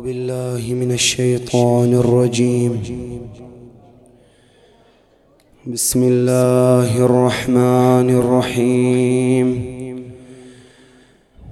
بالله 0.00 0.74
من 0.74 0.92
الشيطان 0.92 1.94
الرجيم. 1.94 2.82
بسم 5.66 6.02
الله 6.02 7.04
الرحمن 7.04 8.10
الرحيم. 8.10 9.78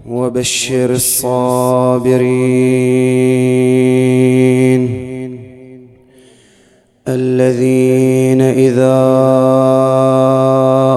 وبشر 0.09 0.91
الصابرين 0.91 2.27
الذين 7.09 8.41
إذا 8.41 9.03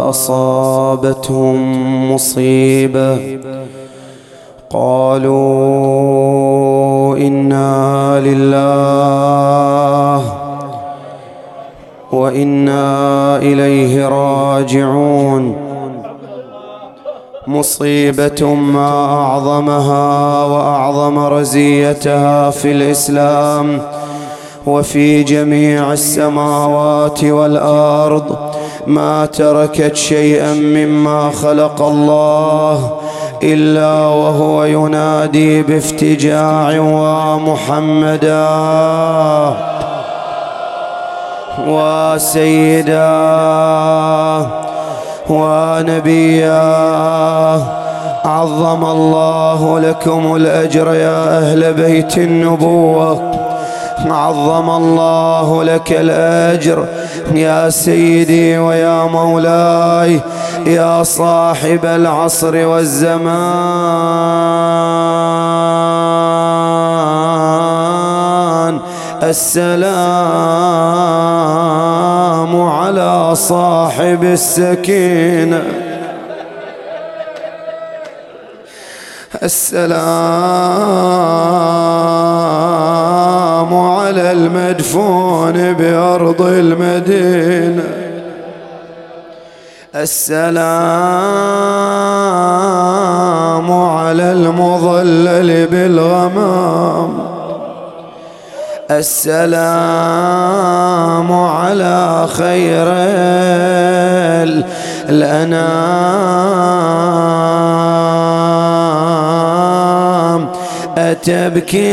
أصابتهم 0.09 2.11
مصيبة 2.11 3.39
قالوا 4.69 6.68
إنا 7.19 8.19
لله 8.19 10.23
وإنا 12.11 13.37
إليه 13.37 14.07
راجعون. 14.07 15.55
مصيبة 17.47 18.53
ما 18.53 19.05
أعظمها 19.05 20.45
وأعظم 20.45 21.19
رزيتها 21.19 22.49
في 22.49 22.71
الإسلام 22.71 23.81
وفي 24.65 25.23
جميع 25.23 25.93
السماوات 25.93 27.23
والأرض. 27.23 28.37
ما 28.87 29.25
تركت 29.25 29.95
شيئا 29.95 30.53
مما 30.53 31.29
خلق 31.29 31.81
الله 31.81 32.91
إلا 33.43 33.93
وهو 33.93 34.63
ينادي 34.63 35.63
بافتجاع 35.63 36.79
ومحمدا 36.79 38.49
وسيدا 41.67 43.09
ونبيا. 45.29 46.69
عظم 48.25 48.85
الله 48.85 49.79
لكم 49.79 50.35
الأجر 50.35 50.93
يا 50.93 51.37
أهل 51.37 51.73
بيت 51.73 52.17
النبوة. 52.17 53.48
عظم 54.05 54.69
الله 54.69 55.63
لك 55.63 55.91
الأجر 55.91 56.85
يا 57.33 57.69
سيدي 57.69 58.57
ويا 58.57 59.03
مولاي 59.03 60.21
يا 60.65 61.03
صاحب 61.03 61.85
العصر 61.85 62.55
والزمان. 62.67 63.29
السلام 69.23 69.81
على 72.61 73.35
صاحب 73.35 74.23
السكينة. 74.23 75.88
السلام 79.43 79.89
على 83.73 84.31
المدفون 84.31 85.73
بأرض 85.73 86.41
المدينة. 86.41 87.83
السلام 89.95 90.59
على 93.71 94.31
المظلل 94.31 95.67
بالغمام. 95.67 97.19
السلام 98.91 100.19
على 101.33 102.27
خير 102.27 102.87
الأنام. 105.09 106.09
أتبكي 110.97 111.89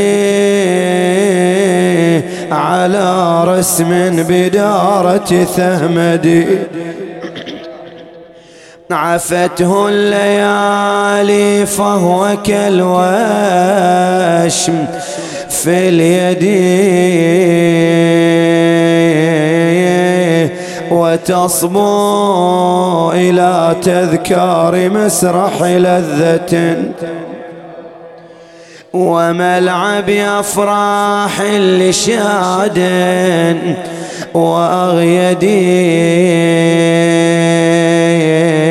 على 2.53 3.45
رسم 3.45 4.23
بدارة 4.29 5.45
ثمدي 5.57 6.47
عفته 8.91 9.89
الليالي 9.89 11.67
فهو 11.67 12.37
كالوشم 12.45 12.87
في 15.49 15.89
اليد. 15.89 16.45
وتصبو 20.91 21.83
إلى 23.13 23.77
تذكار 23.83 24.91
مسرح 24.91 25.63
لذة. 25.63 26.77
وملعب 28.97 30.11
أفراح 30.11 31.43
لشاد 31.53 32.79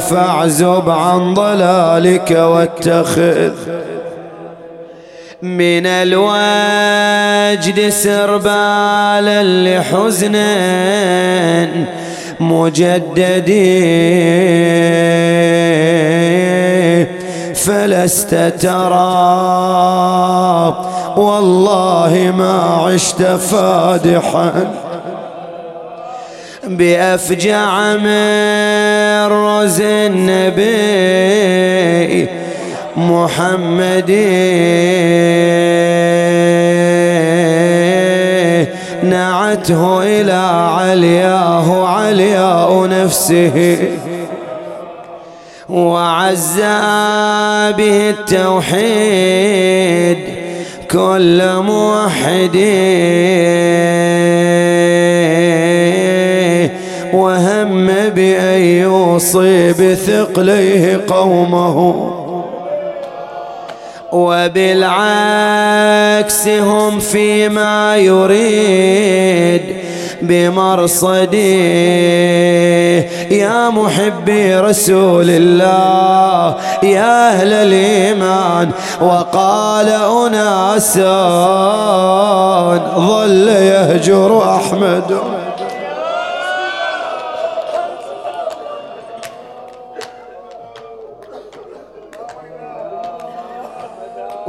فاعزب 0.00 0.88
عن 0.90 1.34
ضلالك 1.34 2.30
واتخذ 2.30 3.52
من 5.42 5.86
الوجد 5.86 6.28
سربالا 7.88 9.42
لحزن 9.42 10.36
مجدد 12.40 13.50
فلست 17.54 18.34
ترى. 18.60 18.92
والله 21.16 22.32
ما 22.38 22.60
عشت 22.86 23.22
فادحا. 23.22 24.52
بأفجع 26.64 27.96
من 27.96 29.26
رز 29.32 29.80
النبي 29.80 31.32
محمد 32.96 34.10
نعته 39.62 40.02
إلى 40.02 40.32
علياه 40.78 41.86
علياء 41.86 42.88
نفسه. 42.88 43.78
وعز 45.68 46.60
به 47.78 48.10
التوحيد 48.10 49.38
كل 50.90 51.42
موحد. 51.56 52.56
وهم 57.12 57.86
بأن 58.08 58.60
يوصي 58.60 59.72
بثقليه 59.72 61.00
قومه. 61.08 62.11
وبالعكس 64.12 64.98
هم 66.48 67.00
فيما 67.00 67.96
يريد 67.96 69.76
بمرصدي 70.22 71.72
يا 73.36 73.70
محبي 73.70 74.56
رسول 74.56 75.30
الله 75.30 76.56
يا 76.82 77.28
أهل 77.28 77.52
الإيمان 77.52 78.70
وقال 79.00 79.88
أناس 79.88 80.98
ظل 82.98 83.48
يهجر 83.48 84.56
أحمد. 84.56 85.41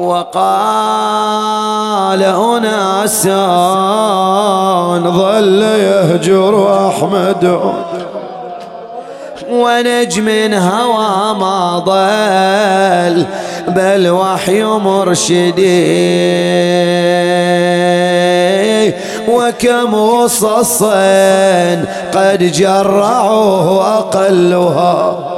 وقال 0.03 1.43
أناس 2.23 3.23
ظل 5.17 5.61
يهجر 5.61 6.53
أحمد. 6.87 7.43
ونجم 9.51 10.29
هوى 10.53 11.33
ما 11.39 11.79
ضل 11.79 13.25
بل 13.67 14.09
وحي 14.09 14.63
مرشدي 14.63 15.83
وكم 19.29 19.93
وصص 19.93 20.83
قد 22.13 22.51
جرعوه 22.53 23.97
أقلها. 23.97 25.32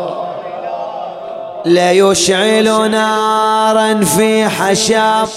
ليشعل 1.66 2.92
نارا 2.92 4.04
في 4.04 4.46
حشاب 4.50 5.28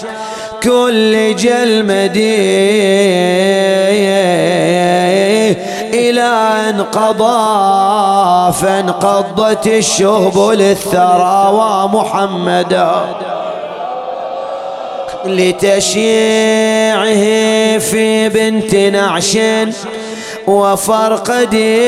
كل 0.63 1.35
جلمدي 1.35 2.35
إلى 5.93 6.21
أن 6.69 6.81
قضى 6.81 8.53
فانقضت 8.53 9.67
الشهب 9.67 10.51
للثرى 10.51 11.51
ومحمدا 11.53 12.91
لتشييعه 15.25 17.13
في 17.77 18.29
بنت 18.29 18.75
نعش 18.75 19.37
وفرقدي 20.47 21.79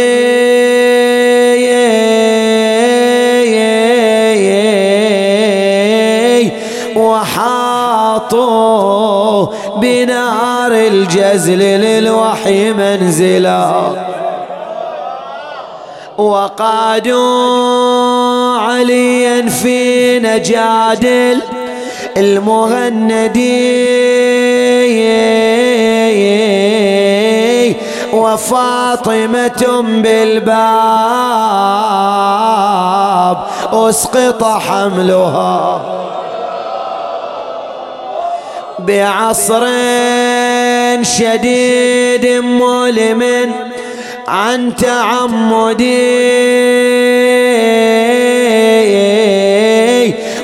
وحاطوا 8.33 9.47
بنار 9.77 10.71
الجزل 10.71 11.59
للوحي 11.59 12.73
منزلا. 12.73 13.81
وقادوا 16.17 17.17
عليا 18.57 19.49
في 19.49 20.19
نجادل 20.19 21.41
المهندي 22.17 23.71
وفاطمة 28.13 29.81
بالباب 29.81 30.71
أسقط 33.73 34.43
حملها. 34.43 35.81
بعصر 38.85 39.67
شديد 41.01 42.25
مؤلم 42.41 43.53
عن 44.27 44.75
تعمدي 44.75 45.91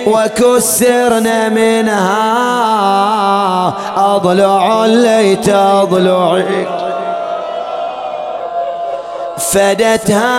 وكسرنا 0.08 1.50
منها. 1.50 2.38
أضلع 3.98 4.86
ليت 4.86 5.50
أضلعي 5.50 6.68
فدتها 9.38 10.38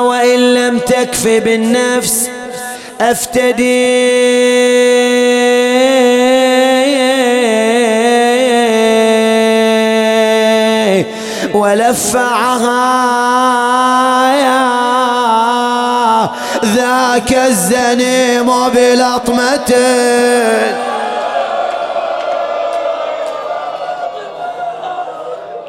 وإن 0.00 0.54
لم 0.54 0.78
تكف 0.78 1.28
بالنفس 1.28 2.30
أفتدي 3.00 4.10
ولفعها 11.54 12.80
ذاك 16.64 17.32
الزنيم 17.34 18.68
بلطمة. 18.68 19.70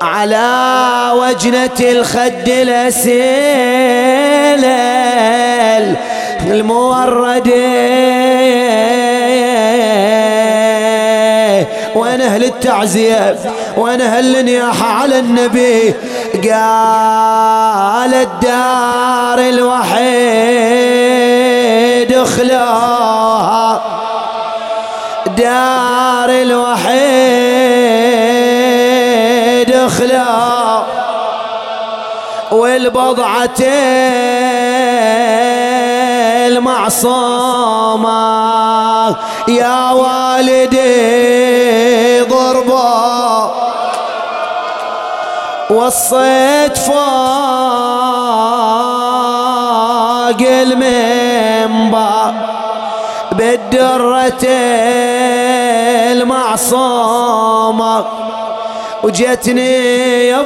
على 0.02 1.12
وجنة 1.14 1.80
الخد 1.80 2.48
الأسيل 2.48 3.22
الموردين 6.52 7.62
وين 11.96 12.22
أهل 12.22 12.44
التعزية 12.44 13.36
وين 13.78 14.02
أهل 14.02 14.36
النياحة 14.36 14.88
على 14.88 15.20
النبي. 15.20 15.94
قال 16.34 18.14
الدار 18.14 19.40
الوحيد 19.40 20.42
اخلاها 22.14 23.82
دار 25.38 26.30
الوحيد 26.30 26.92
اخلاها 29.76 30.86
والبضعتين 32.52 33.72
المعصومة 36.72 38.12
يا 39.48 39.92
والدي 39.92 40.82
ضربا 42.22 43.52
وصيت 45.70 46.78
فوق 46.78 47.02
المنبر 50.42 52.34
بالدرة 53.32 54.48
المعصومة. 56.12 58.06
وجتني 59.04 60.28
يا 60.28 60.42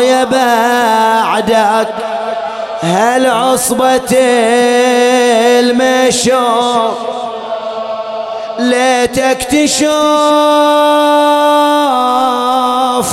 يا 0.00 0.24
بعدك. 0.24 2.19
هالعصبة 2.82 4.16
المشوق 5.60 6.98
ليتك 8.58 9.42
تشوف 9.42 9.90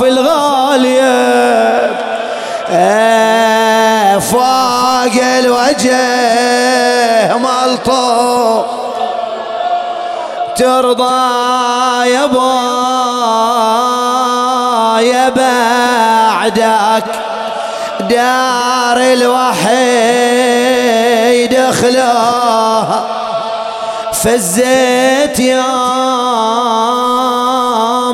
الغالية 0.04 1.38
فوق 4.20 5.24
الوجه 5.40 5.98
ملطو. 7.38 8.64
ترضى 10.56 12.10
يا 12.10 12.26
يا 15.02 15.30
بعدك. 15.30 17.27
دار 18.10 18.98
الوحيد 18.98 19.78
اخلاها 21.54 23.06
فزيت 24.14 25.40
يوم 25.40 25.62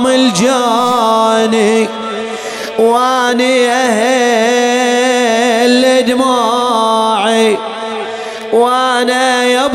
الجاني 0.08 1.90
واني 2.80 3.70
أهل 3.72 4.46
دموعي 6.06 7.58
وأنا 8.54 9.44
يا 9.44 9.68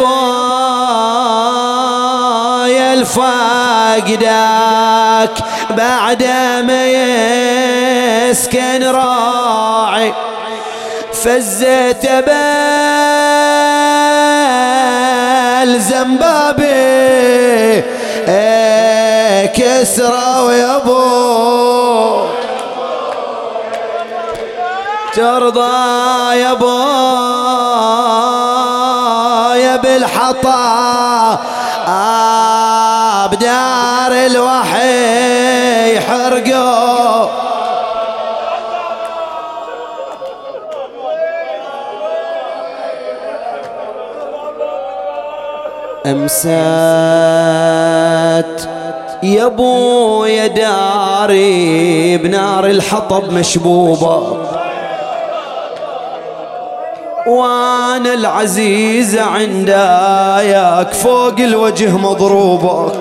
يا 2.69 2.95
الفاقدك 2.95 4.29
بعد 5.71 6.23
ما 6.67 6.87
يسكن 8.29 8.83
راعي 8.85 9.78
فزيت 11.25 12.07
بالزنبابي 15.65 16.65
إيه 18.29 19.47
كسرى 19.47 20.41
ويابو 20.41 22.27
ترضى 25.15 26.39
يا 26.39 26.53
أبو 26.53 26.79
يا 29.55 29.77
بالحطا. 29.77 31.39
بدار 33.33 34.13
الوحي 34.13 36.01
حرقوا 36.01 37.38
أمسات. 46.11 46.49
يا 49.23 49.47
أبو 49.47 50.25
يا 50.25 50.47
داري 50.47 52.17
بنار 52.17 52.67
الحطب 52.67 53.33
مشبوبة. 53.33 54.37
وأنا 57.27 58.15
العزيزة 58.15 59.23
عنداياك 59.23 60.93
فوق 60.93 61.35
الوجه 61.39 61.97
مضروبة. 61.97 62.93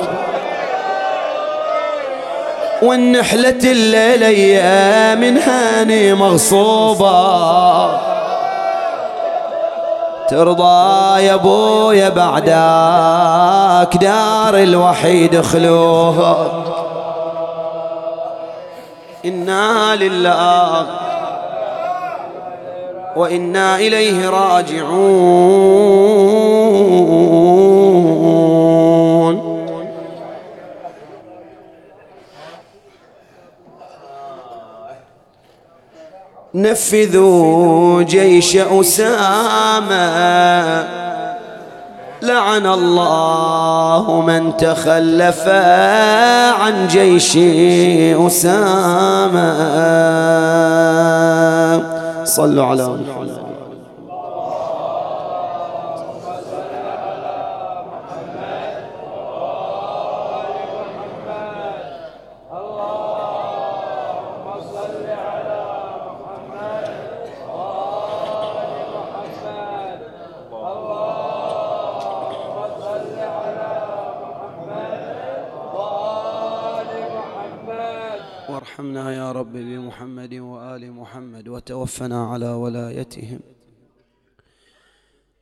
والنحلة 2.82 3.60
الليلية 3.64 5.16
من 5.16 5.38
هاني 5.38 6.14
مغصوبة 6.14 8.07
ترضى 10.30 11.22
يا 11.22 11.34
ابويا 11.34 12.10
بعدك 12.10 13.98
دار 13.98 14.56
الوحيد 14.56 15.42
خلوها 15.42 16.64
إنا 19.26 19.96
لله 19.96 20.86
وإنا 23.16 23.76
إليه 23.76 24.30
راجعون. 24.30 25.68
نفذوا 36.58 38.04
جيش 38.04 38.58
أسامة. 38.58 39.98
لعن 42.22 42.66
الله 42.66 44.22
من 44.28 44.58
تخلف 44.58 45.48
عن 46.62 46.88
جيش 46.88 47.38
أسامة. 48.28 49.54
صلوا 52.24 52.66
على 52.66 52.84
محمد. 52.88 53.37
وتوفنا 81.68 82.28
على 82.28 82.50
ولايتهم. 82.50 83.40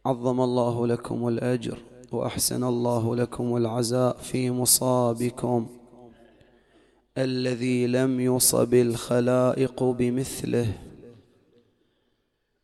عظم 0.06 0.42
الله 0.42 0.88
لكم 0.88 1.28
الأجر 1.28 1.78
وأحسن 2.12 2.64
الله 2.64 3.16
لكم 3.16 3.58
العزاء 3.58 4.18
في 4.18 4.52
مصابكم. 4.52 5.68
الذي 7.18 7.88
لم 7.88 8.20
يصب 8.20 8.74
الخلائق 8.74 9.84
بمثله. 9.84 10.74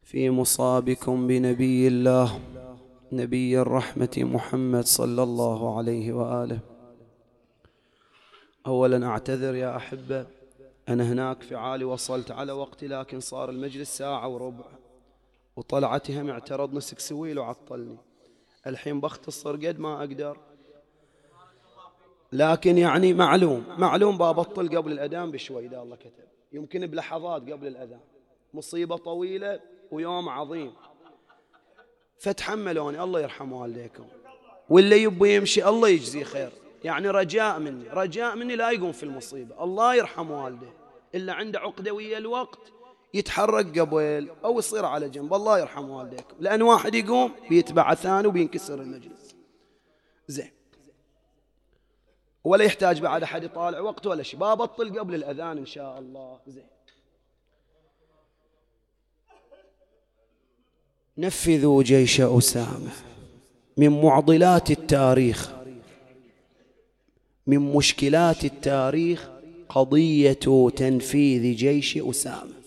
في 0.03 0.29
مصابكم 0.29 1.27
بنبي 1.27 1.87
الله 1.87 2.39
نبي 3.11 3.61
الرحمة 3.61 4.15
محمد 4.17 4.85
صلى 4.85 5.23
الله 5.23 5.77
عليه 5.77 6.13
وآله. 6.13 6.59
أولا 8.67 9.05
أعتذر 9.07 9.55
يا 9.55 9.77
أحبة. 9.77 10.40
أنا 10.93 11.03
هناك 11.03 11.41
في 11.41 11.55
عالي 11.55 11.83
وصلت 11.83 12.31
على 12.31 12.51
وقتي 12.51 12.87
لكن 12.87 13.19
صار 13.19 13.49
المجلس 13.49 13.97
ساعة 13.97 14.27
وربع. 14.27 14.65
وطلعتهم 15.55 16.29
اعترض 16.29 16.73
نسك 16.73 16.99
سويل 16.99 17.39
وعطلني. 17.39 17.97
الحين 18.67 18.99
بختصر 18.99 19.55
قد 19.55 19.79
ما 19.79 19.99
أقدر. 19.99 20.37
لكن 22.31 22.77
يعني 22.77 23.13
معلوم 23.13 23.65
معلوم 23.77 24.17
ببطل 24.17 24.77
قبل 24.77 24.91
الأذان 24.91 25.31
بشوي 25.31 25.65
إذا 25.65 25.81
الله 25.81 25.95
كتب. 25.95 26.27
يمكن 26.51 26.87
بلحظات 26.87 27.41
قبل 27.41 27.67
الأذان. 27.67 27.99
مصيبة 28.53 28.97
طويلة 28.97 29.59
ويوم 29.91 30.29
عظيم. 30.29 30.73
فتحملوني. 32.19 33.03
الله 33.03 33.21
يرحم 33.21 33.51
والديكم 33.51 34.05
واللي 34.69 35.03
يبي 35.03 35.35
يمشي 35.35 35.67
الله 35.69 35.89
يجزيه 35.89 36.23
خير. 36.23 36.51
يعني 36.83 37.09
رجاء 37.09 37.59
مني. 37.59 37.89
رجاء 37.89 38.35
مني 38.35 38.55
لا 38.55 38.71
يقوم 38.71 38.91
في 38.91 39.03
المصيبة. 39.03 39.63
الله 39.63 39.95
يرحم 39.95 40.31
والده. 40.31 40.80
إلا 41.15 41.33
عنده 41.33 41.59
عقدة 41.59 41.93
ويا 41.93 42.17
الوقت 42.17 42.59
يتحرك 43.13 43.79
قبل 43.79 44.29
أو 44.43 44.59
يصير 44.59 44.85
على 44.85 45.09
جنب. 45.09 45.33
الله 45.33 45.59
يرحم 45.59 45.89
والديكم 45.89 46.35
لأن 46.39 46.61
واحد 46.61 46.95
يقوم 46.95 47.31
بيتبع 47.49 47.93
ثاني 47.93 48.27
وبينكسر 48.27 48.81
المجلس. 48.81 49.35
زين. 50.27 50.51
ولا 52.43 52.63
يحتاج 52.63 53.01
بعد 53.01 53.23
أحد 53.23 53.43
يطالع 53.43 53.79
وقت 53.79 54.07
ولا 54.07 54.23
شيء. 54.23 54.39
بابطل 54.39 54.99
قبل 54.99 55.15
الأذان 55.15 55.57
إن 55.57 55.65
شاء 55.65 55.99
الله. 55.99 56.39
زين. 56.47 56.67
نفذوا 61.17 61.83
جيش 61.83 62.21
أسامة 62.21 62.91
من 63.77 64.01
معضلات 64.01 64.71
التاريخ 64.71 65.51
من 67.47 67.59
مشكلات 67.59 68.45
التاريخ 68.45 69.30
قضية 69.75 70.69
تنفيذ 70.75 71.55
جيش 71.55 71.97
أسامة. 71.97 72.61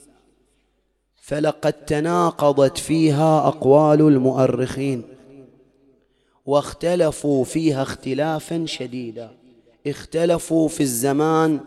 فلقد 1.16 1.72
تناقضت 1.72 2.78
فيها 2.78 3.48
أقوال 3.48 4.00
المؤرخين 4.00 5.02
واختلفوا 6.46 7.44
فيها 7.44 7.82
اختلافا 7.82 8.66
شديدا. 8.66 9.30
اختلفوا 9.86 10.68
في 10.68 10.82
الزمان 10.82 11.60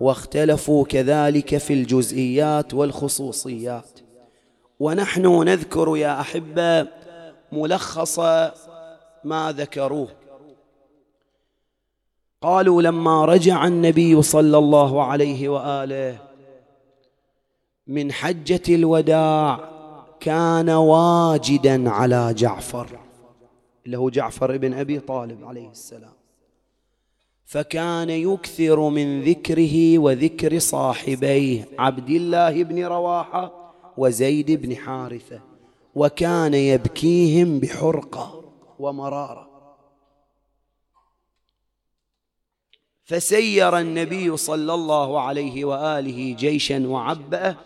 واختلفوا 0.00 0.84
كذلك 0.84 1.58
في 1.58 1.72
الجزئيات 1.72 2.74
والخصوصيات. 2.74 4.00
ونحن 4.80 5.42
نذكر 5.42 5.96
يا 5.96 6.20
أحبة 6.20 6.88
ملخص 7.52 8.18
ما 9.24 9.54
ذكروه. 9.58 10.21
قالوا 12.42 12.82
لما 12.82 13.24
رجع 13.24 13.66
النبي 13.66 14.22
صلى 14.22 14.58
الله 14.58 15.02
عليه 15.02 15.48
وآله 15.48 16.18
من 17.86 18.12
حجة 18.12 18.62
الوداع 18.68 19.72
كان 20.20 20.70
واجدا 20.70 21.90
على 21.90 22.34
جعفر 22.34 22.86
اللي 23.86 23.98
هو 23.98 24.10
جعفر 24.10 24.56
بن 24.56 24.74
أبي 24.74 25.00
طالب 25.00 25.44
عليه 25.44 25.70
السلام. 25.70 26.12
فكان 27.44 28.10
يكثر 28.10 28.88
من 28.88 29.22
ذكره 29.22 29.98
وذكر 29.98 30.58
صاحبيه 30.58 31.68
عبد 31.78 32.10
الله 32.10 32.62
بن 32.62 32.84
رواحة 32.84 33.72
وزيد 33.96 34.50
بن 34.50 34.76
حارثة 34.76 35.40
وكان 35.94 36.54
يبكيهم 36.54 37.58
بحرقة 37.58 38.44
ومرارة. 38.78 39.51
فسير 43.04 43.78
النبي 43.78 44.36
صلى 44.36 44.74
الله 44.74 45.20
عليه 45.20 45.64
وآله 45.64 46.36
جيشا 46.38 46.86
وعبأه 46.86 47.56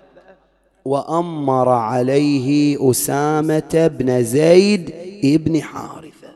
وأمر 0.84 1.68
عليه 1.68 2.78
أسامة 2.90 3.90
بن 3.98 4.24
زيد 4.24 4.94
بن 5.22 5.62
حارثة. 5.62 6.32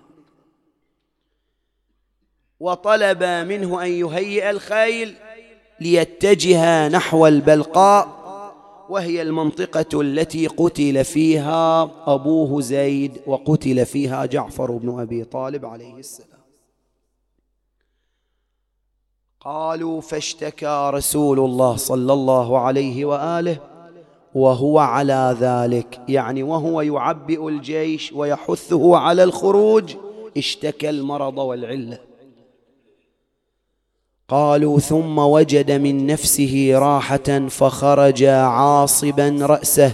وطلب 2.61 3.23
منه 3.23 3.85
أن 3.85 3.91
يهيئ 3.91 4.51
الخيل 4.51 5.15
ليتجه 5.81 6.89
نحو 6.89 7.27
البلقاء 7.27 8.21
وهي 8.89 9.23
المنطقة 9.23 10.01
التي 10.01 10.47
قتل 10.47 11.05
فيها 11.05 11.91
أبوه 12.07 12.61
زيد 12.61 13.13
وقتل 13.27 13.87
فيها 13.87 14.27
جعفر 14.27 14.71
بن 14.71 15.01
أبي 15.01 15.25
طالب 15.25 15.65
عليه 15.67 15.95
السلام. 15.95 16.30
قالوا 19.45 20.01
فاشتكى 20.01 20.91
رسول 20.95 21.39
الله 21.39 21.77
صلى 21.77 22.13
الله 22.13 22.59
عليه 22.59 23.05
وآله 23.05 23.57
وهو 24.35 24.79
على 24.79 25.37
ذلك. 25.41 26.01
يعني 26.09 26.43
وهو 26.43 26.81
يعبئ 26.81 27.49
الجيش 27.49 28.13
ويحثه 28.13 28.97
على 28.97 29.25
الخروج 29.25 29.95
اشتكى 30.37 30.91
المرض 30.91 31.39
والعلة. 31.39 31.99
قالوا 34.29 34.79
ثم 34.79 35.19
وجد 35.19 35.71
من 35.71 36.07
نفسه 36.07 36.71
راحة 36.75 37.49
فخرج 37.49 38.25
عاصبا 38.25 39.39
رأسه 39.41 39.93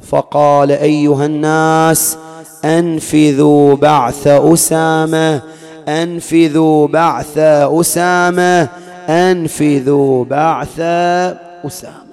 فقال 0.00 0.72
أيها 0.72 1.26
الناس 1.26 2.18
أنفذوا 2.64 3.74
بعث 3.74 4.26
أسامة 4.26 5.42
أنفذوا 5.88 6.88
بعث 6.88 7.38
أسامة. 7.38 8.68
أنفذوا 9.08 10.24
بعث 10.24 10.80
أسامة. 11.66 12.10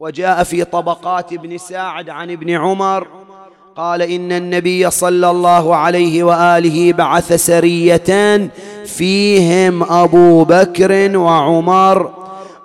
وجاء 0.00 0.42
في 0.42 0.64
طبقات 0.64 1.32
ابن 1.32 1.58
ساعد 1.58 2.10
عن 2.10 2.30
ابن 2.30 2.50
عمر 2.50 3.06
قال 3.76 4.02
إن 4.02 4.32
النبي 4.32 4.90
صلى 4.90 5.30
الله 5.30 5.76
عليه 5.76 6.22
وآله 6.22 6.92
بعث 6.92 7.32
سريه 7.32 8.50
فيهم 8.84 9.82
أبو 9.82 10.44
بكر 10.44 11.18
وعمر 11.18 12.14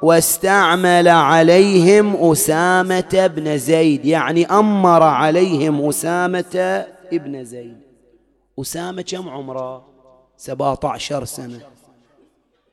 واستعمل 0.01 1.07
عليهم 1.07 2.31
أسامة 2.31 3.31
بن 3.35 3.57
زيد. 3.57 4.05
يعني 4.05 4.45
أمر 4.45 5.03
عليهم 5.03 5.87
أسامة 5.89 6.85
ابن 7.13 7.43
زيد. 7.43 7.90
أسامة 8.61 9.01
كم 9.01 9.29
عمره؟ 9.29 9.85
سبعة 10.37 10.79
عشر 10.83 11.25
سنة. 11.25 11.61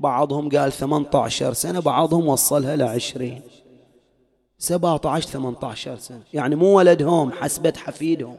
بعضهم 0.01 0.49
قال 0.49 0.73
ثمانية 0.73 1.11
عشر 1.15 1.53
سنة 1.53 1.81
بعضهم 1.81 2.29
وصلها 2.29 2.77
سبعة 4.59 5.01
عشر 5.05 5.29
ثمانية 5.29 5.59
عشر 5.63 5.97
سنة. 5.97 6.23
يعني 6.35 6.57
مو 6.57 6.77
ولدهم 6.79 7.33
حسبة 7.33 7.73
حفيدهم. 7.77 8.37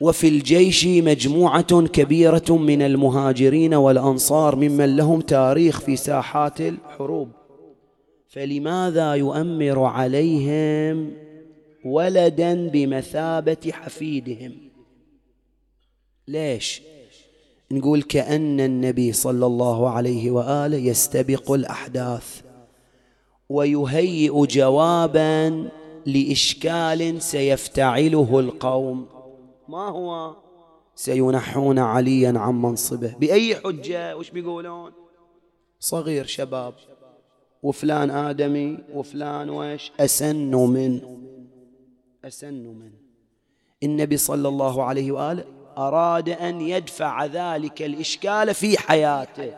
وفي 0.00 0.28
الجيش 0.28 0.86
مجموعة 0.86 1.86
كبيرة 1.86 2.50
من 2.50 2.82
المهاجرين 2.82 3.74
والأنصار 3.74 4.56
ممن 4.56 4.96
لهم 4.96 5.20
تاريخ 5.20 5.80
في 5.80 5.96
ساحات 5.96 6.60
الحروب. 6.60 7.28
فلماذا 8.28 9.14
يؤمر 9.14 9.84
عليهم 9.84 11.12
ولدا 11.84 12.68
بمثابة 12.68 13.72
حفيدهم؟ 13.72 14.69
ليش؟ 16.30 16.82
نقول 17.72 18.02
كأن 18.02 18.60
النبي 18.60 19.12
صلى 19.12 19.46
الله 19.46 19.90
عليه 19.90 20.30
وآله 20.30 20.76
يستبق 20.76 21.52
الأحداث 21.52 22.42
ويهيئ 23.48 24.46
جوابا 24.46 25.68
لإشكال 26.06 27.22
سيفتعله 27.22 28.40
القوم. 28.40 29.06
ما 29.68 29.88
هو؟ 29.88 30.36
سينحون 30.94 31.78
عليا 31.78 32.38
عن 32.38 32.62
منصبه. 32.62 33.14
بأي 33.20 33.56
حجة؟ 33.56 34.16
وش 34.16 34.30
بيقولون؟ 34.30 34.92
صغير 35.80 36.26
شباب. 36.26 36.74
وفلان 37.62 38.10
آدمي 38.10 38.78
وفلان 38.94 39.50
وش؟ 39.50 39.92
أسن 40.00 40.54
من 40.54 41.00
أسن 42.24 42.54
من. 42.54 42.90
النبي 43.82 44.16
صلى 44.16 44.48
الله 44.48 44.82
عليه 44.84 45.12
وآله 45.12 45.59
أراد 45.88 46.28
أن 46.28 46.60
يدفع 46.60 47.24
ذلك 47.24 47.82
الإشكال 47.82 48.54
في 48.54 48.78
حياته. 48.78 49.52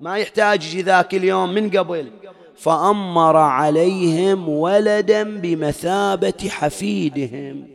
ما 0.00 0.18
يحتاج 0.18 0.76
ذاك 0.76 1.14
اليوم 1.14 1.54
من 1.54 1.70
قبل. 1.70 2.10
فأمر 2.56 3.36
عليهم 3.36 4.48
ولدا 4.48 5.22
بمثابة 5.22 6.48
حفيدهم. 6.48 7.68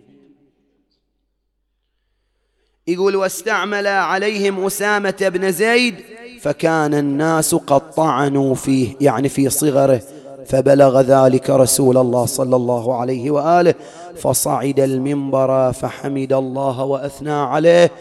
يقول 2.88 3.16
واستعمل 3.16 3.88
عليهم 3.88 4.66
أسامة 4.66 5.16
بن 5.34 5.52
زيد 5.52 5.96
فكان 6.40 6.94
الناس 6.94 7.56
قد 7.56 7.92
طعنوا 7.92 8.56
فيه 8.56 8.96
يعني 9.02 9.30
في 9.30 9.50
صغره. 9.50 10.02
فبلغ 10.46 11.02
ذلك 11.02 11.50
رسول 11.50 11.98
الله 11.98 12.26
صلى 12.26 12.56
الله 12.56 12.96
عليه 12.96 13.32
وآله 13.32 13.74
فصعد 14.16 14.80
المنبر 14.80 15.72
فحمد 15.72 16.34
الله 16.34 16.84
وأثنى 16.84 17.32
عليه 17.32 17.92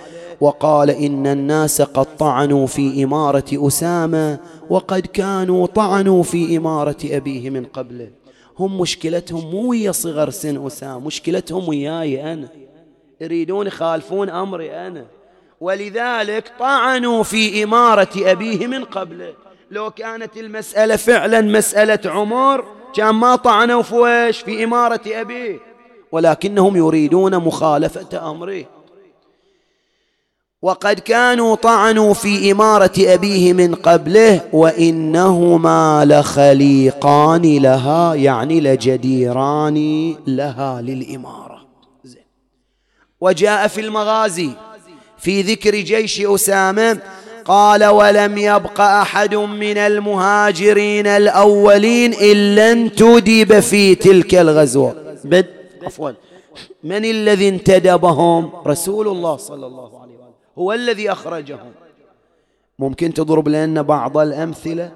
وقال 0.40 0.90
إن 0.90 1.26
الناس 1.26 1.82
قد 1.82 2.16
طعنوا 2.16 2.66
في 2.66 3.04
إمارة 3.04 3.44
أسامة 3.52 4.38
وقد 4.70 5.00
كانوا 5.00 5.66
طعنوا 5.66 6.22
في 6.22 6.56
إمارة 6.56 6.96
أبيه 7.04 7.50
من 7.50 7.64
قبله. 7.64 8.10
هم 8.58 8.80
مشكلتهم 8.80 9.50
مو 9.50 9.70
ويا 9.70 9.92
صغر 9.92 10.30
سن 10.30 10.66
أسامة 10.66 11.06
مشكلتهم 11.06 11.68
وياي 11.68 12.32
أنا. 12.32 12.48
يريدون 13.20 13.66
يخالفون 13.66 14.30
أمري 14.30 14.72
أنا. 14.72 15.04
ولذلك 15.60 16.52
طعنوا 16.60 17.22
في 17.22 17.64
إمارة 17.64 18.08
أبيه 18.16 18.66
من 18.66 18.84
قبله. 18.84 19.32
لو 19.70 19.90
كانت 19.90 20.36
المسألة 20.36 20.96
فعلا 20.96 21.40
مسألة 21.40 22.10
عمر 22.10 22.64
كان 22.94 23.14
ما 23.14 23.36
طعنوا 23.36 23.82
في 23.82 24.32
في 24.32 24.64
إمارة 24.64 25.00
أبيه. 25.06 25.58
ولكنهم 26.12 26.76
يريدون 26.76 27.36
مخالفة 27.36 28.30
أمره. 28.30 28.64
وقد 30.62 30.98
كانوا 30.98 31.54
طعنوا 31.54 32.14
في 32.14 32.52
إمارة 32.52 32.92
أبيه 32.98 33.52
من 33.52 33.74
قبله 33.74 34.40
وإنهما 34.52 36.04
لخليقان 36.04 37.58
لها 37.58 38.14
يعني 38.14 38.60
لجديران 38.60 40.14
لها 40.26 40.82
للإمارة. 40.82 41.66
وجاء 43.20 43.68
في 43.68 43.80
المغازي 43.80 44.50
في 45.18 45.42
ذكر 45.42 45.74
جيش 45.74 46.20
أسامة 46.20 46.98
قال 47.50 47.84
ولم 47.84 48.38
يبق 48.38 48.80
أحد 48.80 49.34
من 49.34 49.78
المهاجرين 49.78 51.06
الأولين 51.06 52.14
إلا 52.14 52.72
انتدب 52.72 53.60
في 53.60 53.94
تلك 53.94 54.34
الغزوة. 54.34 54.94
بد 55.24 55.46
عفوا. 55.82 56.10
من 56.84 57.04
الذي 57.04 57.48
انتدبهم؟ 57.48 58.50
رسول 58.66 59.08
الله 59.08 59.36
صلى 59.36 59.66
الله 59.66 60.00
عليه 60.02 60.14
وسلم 60.14 60.32
هو 60.58 60.72
الذي 60.72 61.12
أخرجهم. 61.12 61.70
ممكن 62.78 63.14
تضرب 63.14 63.48
لنا 63.48 63.82
بعض 63.82 64.18
الأمثلة؟ 64.18 64.90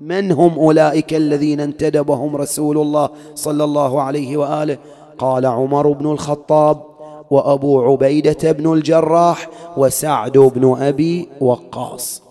من 0.00 0.32
هم 0.32 0.58
أولئك 0.58 1.14
الذين 1.14 1.60
انتدبهم 1.60 2.36
رسول 2.36 2.78
الله 2.78 3.08
صلى 3.34 3.64
الله 3.64 4.02
عليه 4.02 4.36
وآله؟ 4.36 4.78
قال 5.18 5.46
عمر 5.46 5.92
بن 5.92 6.12
الخطاب. 6.12 6.87
وأبو 7.30 7.82
عبيدة 7.82 8.52
بن 8.52 8.72
الجراح 8.72 9.50
وسعد 9.76 10.38
بن 10.38 10.76
أبي 10.78 11.28
وقاص. 11.40 12.22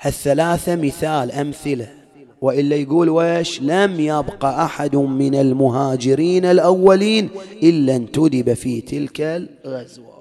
هالثلاثة 0.00 0.76
مثال 0.76 1.32
أمثلة 1.32 1.94
وإلا 2.40 2.76
يقول 2.76 3.08
ويش 3.08 3.62
لم 3.62 4.00
يبق 4.00 4.44
أحد 4.44 4.96
من 4.96 5.34
المهاجرين 5.34 6.44
الأولين 6.44 7.30
إلا 7.62 7.96
انتدب 7.96 8.54
في 8.54 8.80
تلك 8.80 9.20
الغزوة. 9.20 10.18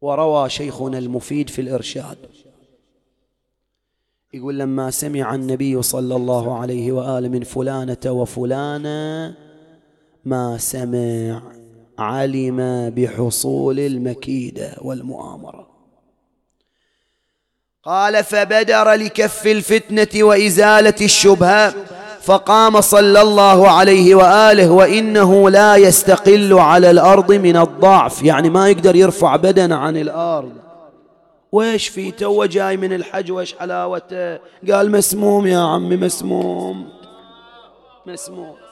وروى 0.00 0.48
شيخنا 0.48 0.98
المفيد 0.98 1.50
في 1.50 1.60
الإرشاد. 1.60 2.18
يقول 4.34 4.58
لما 4.58 4.90
سمع 4.90 5.34
النبي 5.34 5.82
صلى 5.82 6.16
الله 6.16 6.58
عليه 6.58 6.92
وآله 6.92 7.28
من 7.28 7.42
فلانة 7.42 7.98
وفلانة 8.06 9.34
ما 10.28 10.58
سمع 10.58 11.42
علم 11.98 12.90
بحصول 12.96 13.80
المكيده 13.80 14.74
والمؤامرة. 14.82 15.68
قال 17.84 18.24
فبدر 18.24 18.92
لكف 18.92 19.46
الفتنة 19.46 20.24
وإزالة 20.24 20.94
الشبهة 21.00 21.74
فقام 22.20 22.80
صلى 22.80 23.22
الله 23.22 23.70
عليه 23.70 24.14
وآله 24.14 24.70
وإنه 24.70 25.50
لا 25.50 25.76
يستقل 25.76 26.52
على 26.52 26.90
الأرض 26.90 27.32
من 27.32 27.56
الضعف 27.56 28.22
يعني 28.22 28.50
ما 28.50 28.68
يقدر 28.68 28.96
يرفع 28.96 29.36
بدنه 29.36 29.76
عن 29.76 29.96
الأرض. 29.96 30.52
ويش 31.52 31.88
في 31.88 32.10
تو 32.10 32.44
جاي 32.44 32.76
من 32.76 32.92
الحج 32.92 33.32
ويش 33.32 33.54
حلاوته؟ 33.54 34.36
قال 34.70 34.90
مسموم 34.90 35.46
يا 35.46 35.58
عمي 35.58 35.96
مسموم. 35.96 36.88
مسموم. 38.06 38.67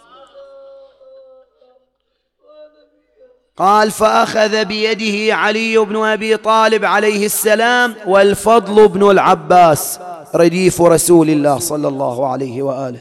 قال 3.57 3.91
فأخذ 3.91 4.65
بيده 4.65 5.35
علي 5.35 5.79
بن 5.79 5.97
أبي 5.97 6.37
طالب 6.37 6.85
عليه 6.85 7.27
السلام 7.27 7.95
والفضل 8.07 8.89
بن 8.89 9.11
العباس 9.11 9.99
رديف 10.35 10.83
رسول 10.83 11.31
الله 11.31 11.59
صلى 11.59 11.89
الله 11.89 12.27
عليه 12.27 12.63
وآله. 12.63 12.99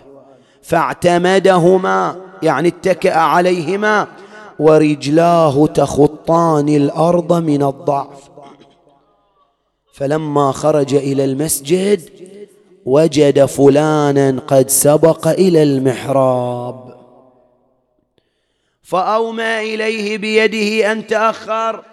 فاعتمدهما 0.63 2.15
يعني 2.43 2.67
اتكأ 2.67 3.15
عليهما 3.15 4.07
ورجلاه 4.59 5.65
تخطان 5.67 6.69
الأرض 6.69 7.33
من 7.33 7.63
الضعف. 7.63 8.29
فلما 9.93 10.51
خرج 10.51 10.93
إلى 10.93 11.25
المسجد 11.25 12.09
وجد 12.85 13.45
فلانا 13.45 14.41
قد 14.47 14.69
سبق 14.69 15.27
إلى 15.27 15.63
المحراب. 15.63 16.94
فأومى 18.85 19.73
إليه 19.73 20.17
بيده 20.17 20.91
أن 20.91 21.07
تأخر 21.07 21.83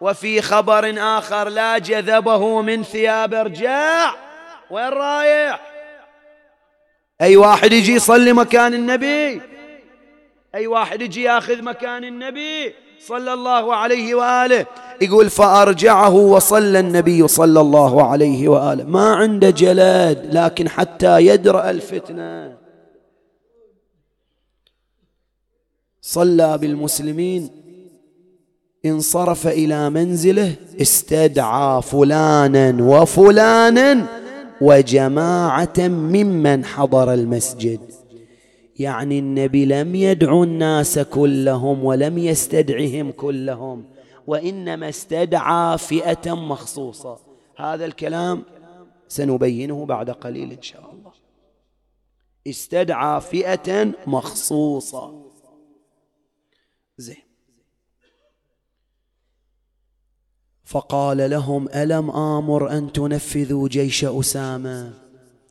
وفي 0.00 0.42
خبر 0.42 0.94
آخر 0.98 1.48
لا 1.48 1.78
جذبه 1.78 2.62
من 2.62 2.82
ثياب 2.82 3.34
ارجع 3.34 4.14
وين 4.70 4.88
رايح؟ 4.88 5.60
أي 7.20 7.36
واحد 7.36 7.72
يجي 7.72 7.94
يصلي 7.94 8.32
مكان 8.32 8.74
النبي؟ 8.74 9.40
أي 10.54 10.66
واحد 10.66 11.02
يجي 11.02 11.22
ياخذ 11.22 11.62
مكان 11.62 12.04
النبي 12.04 12.74
صلى 13.00 13.32
الله 13.32 13.76
عليه 13.76 14.14
وآله؟ 14.14 14.66
يقول 15.00 15.30
فأرجعه 15.30 16.14
وصلى 16.14 16.80
النبي 16.80 17.28
صلى 17.28 17.60
الله 17.60 18.10
عليه 18.10 18.48
وآله. 18.48 18.84
ما 18.84 19.14
عنده 19.14 19.50
جلد 19.50 20.28
لكن 20.32 20.68
حتى 20.68 21.20
يدرأ 21.20 21.70
الفتنة. 21.70 22.56
صلى 26.10 26.58
بالمسلمين. 26.58 27.50
انصرف 28.86 29.46
إلى 29.46 29.90
منزله 29.90 30.54
استدعى 30.80 31.82
فلانا 31.82 32.84
وفلانا 32.84 34.06
وجماعة 34.60 35.78
ممن 35.78 36.64
حضر 36.64 37.14
المسجد. 37.14 37.80
يعني 38.78 39.18
النبي 39.18 39.64
لم 39.64 39.94
يدعو 39.94 40.44
الناس 40.44 40.98
كلهم 40.98 41.84
ولم 41.84 42.18
يستدعهم 42.18 43.10
كلهم 43.10 43.84
وإنما 44.26 44.88
استدعى 44.88 45.78
فئة 45.78 46.34
مخصوصة. 46.34 47.18
هذا 47.56 47.84
الكلام 47.84 48.42
سنبينه 49.08 49.86
بعد 49.86 50.10
قليل 50.10 50.52
إن 50.52 50.62
شاء 50.62 50.90
الله. 50.92 51.12
استدعى 52.46 53.20
فئة 53.20 53.92
مخصوصة. 54.06 55.29
زين. 57.00 57.22
فقال 60.64 61.30
لهم 61.30 61.68
ألم 61.68 62.10
آمر 62.10 62.70
أن 62.78 62.92
تنفذوا 62.92 63.68
جيش 63.68 64.04
أسامة؟ 64.04 64.94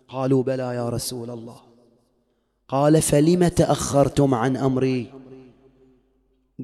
قالوا 0.08 0.44
بلى 0.44 0.76
يا 0.76 0.90
رسول 0.90 1.30
الله. 1.30 1.62
قال 2.68 3.02
فلم 3.02 3.48
تأخرتم 3.48 4.34
عن 4.34 4.58
أمري؟ 4.58 5.14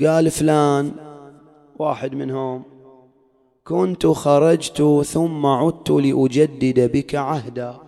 قال 0.02 0.32
فلان 0.32 0.91
واحد 1.80 2.15
منهم. 2.15 2.63
كنت 3.63 4.08
خرجت 4.08 5.04
ثم 5.06 5.45
عدت 5.45 5.89
لأجدد 5.89 6.91
بك 6.91 7.15
عهدا. 7.15 7.80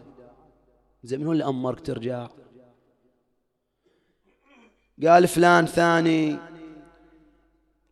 زي 1.04 1.18
من 1.18 1.26
هو 1.26 1.32
اللي 1.32 1.46
أمرك 1.46 1.80
ترجع؟ 1.80 2.28
قال 5.04 5.28
فلان 5.28 5.66
ثاني. 5.66 6.47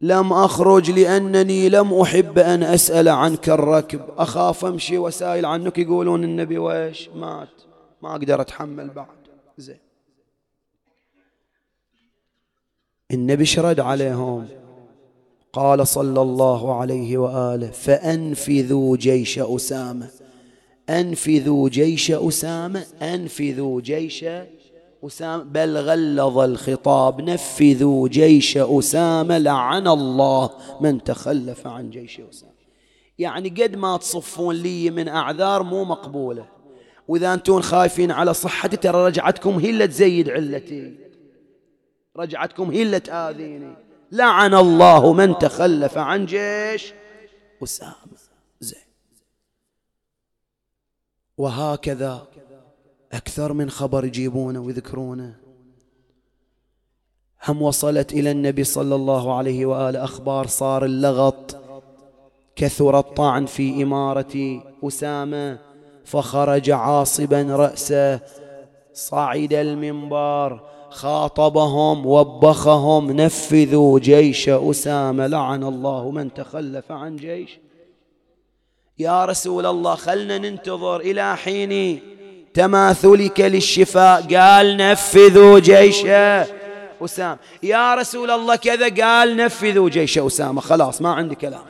لم 0.01 0.33
أخرج 0.33 0.91
لأنني 0.91 1.69
لم 1.69 1.93
أحب 1.93 2.39
أن 2.39 2.63
أسأل 2.63 3.09
عنك 3.09 3.49
الركب. 3.49 4.01
أخاف 4.17 4.65
أمشي 4.65 4.97
وسائل 4.97 5.45
عنك 5.45 5.77
يقولون 5.77 6.23
النبي 6.23 6.57
ويش 6.57 7.09
مات. 7.15 7.49
ما 8.01 8.11
أقدر 8.11 8.41
أتحمل 8.41 8.89
بعد. 8.89 9.07
زين. 9.57 9.79
النبي 13.11 13.45
شرد 13.45 13.79
عليهم. 13.79 14.47
قال 15.53 15.87
صلى 15.87 16.21
الله 16.21 16.79
عليه 16.79 17.17
وآله 17.17 17.71
فأنفذوا 17.71 18.97
جيش 18.97 19.39
أسامة. 19.39 20.09
أنفذوا 20.89 21.69
جيش 21.69 22.11
أسامة. 22.11 22.85
أنفذوا 23.01 23.81
جيش 23.81 24.25
أسامة 25.07 25.43
بل 25.43 25.77
غلظ 25.77 26.39
الخطاب 26.39 27.21
نفذوا 27.21 28.07
جيش 28.07 28.57
أسامة 28.57 29.37
لعن 29.37 29.87
الله 29.87 30.49
من 30.81 31.03
تخلف 31.03 31.67
عن 31.67 31.89
جيش 31.89 32.19
أسامة. 32.19 32.51
يعني 33.19 33.49
قد 33.49 33.75
ما 33.75 33.97
تصفون 33.97 34.55
لي 34.55 34.89
من 34.89 35.07
أعذار 35.07 35.63
مو 35.63 35.83
مقبولة. 35.83 36.47
وإذا 37.07 37.33
أنتم 37.33 37.61
خايفين 37.61 38.11
على 38.11 38.33
صحتي 38.33 38.77
ترى 38.77 39.05
رجعتكم 39.05 39.49
هي 39.49 39.69
اللي 39.69 39.87
تزيد 39.87 40.29
علتي. 40.29 40.97
رجعتكم 42.17 42.71
هي 42.71 42.81
اللي 42.81 42.99
تآذيني 42.99 43.75
لعن 44.11 44.53
الله 44.53 45.13
من 45.13 45.37
تخلف 45.37 45.97
عن 45.97 46.25
جيش 46.25 46.93
أسامة. 47.63 47.95
زين. 48.59 48.79
وهكذا 51.37 52.27
أكثر 53.15 53.53
من 53.53 53.69
خبر 53.69 54.05
يجيبونه 54.05 54.59
ويذكرونه. 54.59 55.35
هم 57.47 57.61
وصلت 57.61 58.13
إلى 58.13 58.31
النبي 58.31 58.63
صلى 58.63 58.95
الله 58.95 59.37
عليه 59.37 59.65
وآله 59.65 60.03
أخبار 60.03 60.47
صار 60.47 60.85
اللغط. 60.85 61.57
كثر 62.55 62.99
الطعن 62.99 63.45
في 63.45 63.83
إمارة 63.83 64.63
أسامة 64.83 65.59
فخرج 66.05 66.71
عاصبا 66.71 67.41
رأسه. 67.43 68.19
صعد 68.93 69.53
المنبر 69.53 70.59
خاطبهم 70.89 72.05
وبخهم 72.05 73.11
نفذوا 73.11 73.99
جيش 73.99 74.49
أسامة 74.49 75.27
لعن 75.27 75.63
الله 75.63 76.11
من 76.11 76.33
تخلف 76.33 76.91
عن 76.91 77.15
جيش. 77.15 77.59
يا 78.99 79.25
رسول 79.25 79.65
الله 79.65 79.95
خلنا 79.95 80.37
ننتظر 80.37 80.99
إلى 80.99 81.37
حين 81.37 81.99
تماثلك 82.55 83.41
للشفاء 83.41 84.35
قال 84.35 84.77
نفذوا 84.77 85.59
جيش 85.59 86.05
أسامة. 87.01 87.39
يا 87.63 87.95
رسول 87.95 88.31
الله 88.31 88.55
كذا. 88.55 89.05
قال 89.05 89.37
نفذوا 89.37 89.89
جيش 89.89 90.17
أسامة. 90.17 90.61
خلاص 90.61 91.01
ما 91.01 91.13
عندي 91.13 91.35
كلام 91.35 91.61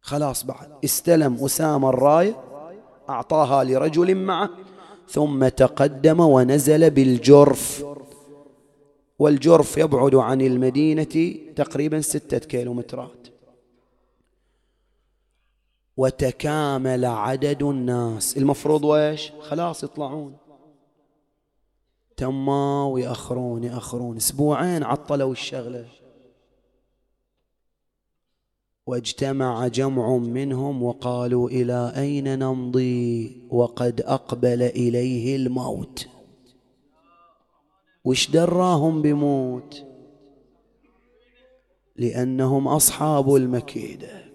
خلاص 0.00 0.44
بعد. 0.44 0.68
استلم 0.84 1.44
أسامة 1.44 1.88
الراية 1.88 2.36
أعطاها 3.10 3.64
لرجل 3.64 4.14
معه 4.14 4.50
ثم 5.08 5.48
تقدم 5.48 6.20
ونزل 6.20 6.90
بالجرف. 6.90 7.84
والجرف 9.18 9.76
يبعد 9.76 10.14
عن 10.14 10.40
المدينة 10.40 11.34
تقريبا 11.56 12.00
ستة 12.00 12.38
كيلومترات. 12.38 13.29
وتكامل 16.00 17.04
عدد 17.04 17.62
الناس. 17.62 18.36
المفروض 18.36 18.84
ويش 18.84 19.32
خلاص 19.40 19.84
يطلعون. 19.84 20.36
تما 22.16 22.84
ويأخرون 22.84 23.64
يأخرون. 23.64 24.16
أسبوعين 24.16 24.82
عطلوا 24.82 25.32
الشغلة. 25.32 25.86
واجتمع 28.86 29.68
جمع 29.68 30.16
منهم 30.16 30.82
وقالوا 30.82 31.50
إلى 31.50 31.92
أين 31.96 32.38
نمضي؟ 32.38 33.36
وقد 33.50 34.00
أقبل 34.00 34.62
إليه 34.62 35.36
الموت. 35.36 36.08
وش 38.04 38.30
دراهم 38.30 39.02
بموت؟ 39.02 39.84
لأنهم 41.96 42.68
أصحاب 42.68 43.34
المكيدة. 43.34 44.29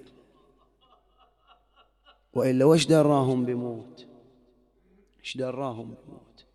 وإلا 2.36 2.66
وش 2.66 2.86
دراهم 2.86 3.46
بموت؟ 3.46 4.06
إيش 5.20 5.38
دراهم 5.38 5.86
بموت؟ 5.86 6.46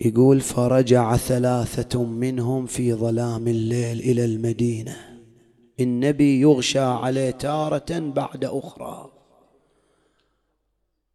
يقول 0.00 0.40
فرجع 0.40 1.16
ثلاثة 1.16 2.04
منهم 2.04 2.66
في 2.66 2.94
ظلام 2.94 3.48
الليل 3.48 4.00
إلى 4.00 4.24
المدينة. 4.24 5.20
النبي 5.80 6.40
يغشى 6.40 6.78
عليه 6.78 7.30
تارة 7.30 7.98
بعد 7.98 8.44
أخرى. 8.44 9.10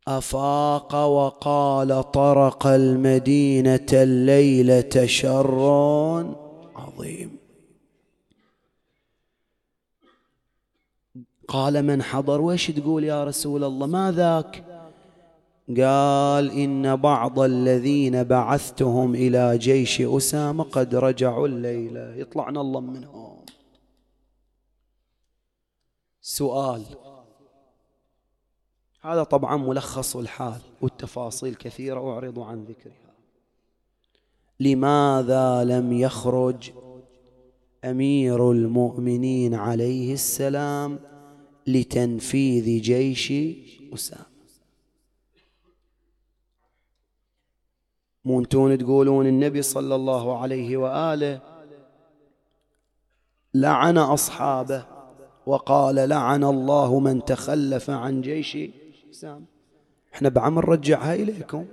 أفاق 0.08 0.96
وقال 0.96 2.12
طرق 2.12 2.68
المدينة 2.68 3.88
الليلة 3.94 5.06
شر 5.06 5.60
عظيم. 6.76 7.37
قال 11.48 11.84
من 11.84 12.04
حضر؟ 12.04 12.42
ويش 12.42 12.68
تقول 12.68 13.04
يا 13.04 13.24
رسول 13.24 13.64
الله؟ 13.64 13.88
ما 13.88 14.12
ذاك؟ 14.12 14.64
قال 15.70 16.52
إن 16.52 16.96
بعض 16.96 17.40
الذين 17.40 18.24
بعثتهم 18.24 19.16
إلى 19.16 19.58
جيش 19.58 20.02
أسامة 20.02 20.64
قد 20.64 20.96
رجعوا 20.96 21.48
الليلة. 21.48 22.16
يطلعنا 22.16 22.62
الله 22.62 22.80
منهم. 22.80 23.38
سؤال. 26.22 26.84
هذا 29.02 29.24
طبعا 29.24 29.58
ملخص 29.58 30.16
الحال 30.16 30.62
والتفاصيل 30.82 31.56
كثيرة 31.56 32.12
أعرض 32.14 32.40
عن 32.40 32.64
ذكرها. 32.64 33.14
لماذا 34.60 35.64
لم 35.64 35.94
يخرج 35.94 36.72
أمير 37.86 38.52
المؤمنين 38.52 39.54
عليه 39.54 40.14
السلام 40.14 41.00
لتنفيذ 41.68 42.82
جيش 42.82 43.34
أسامة. 43.94 44.26
مو 48.26 48.40
انتون 48.40 48.78
تقولون 48.78 49.28
النبي 49.28 49.62
صلى 49.62 49.96
الله 49.96 50.42
عليه 50.42 50.78
وآله 50.78 51.42
لعن 53.54 53.98
أصحابه 53.98 54.86
وقال 55.46 55.96
لعن 55.96 56.44
الله 56.44 57.00
من 57.00 57.26
تخلف 57.26 57.90
عن 57.90 58.22
جيش 58.22 58.58
سام 59.12 59.46
إحنا 60.14 60.30
بعمل 60.30 60.56
نرجعها 60.56 61.14
اليكم 61.16 61.66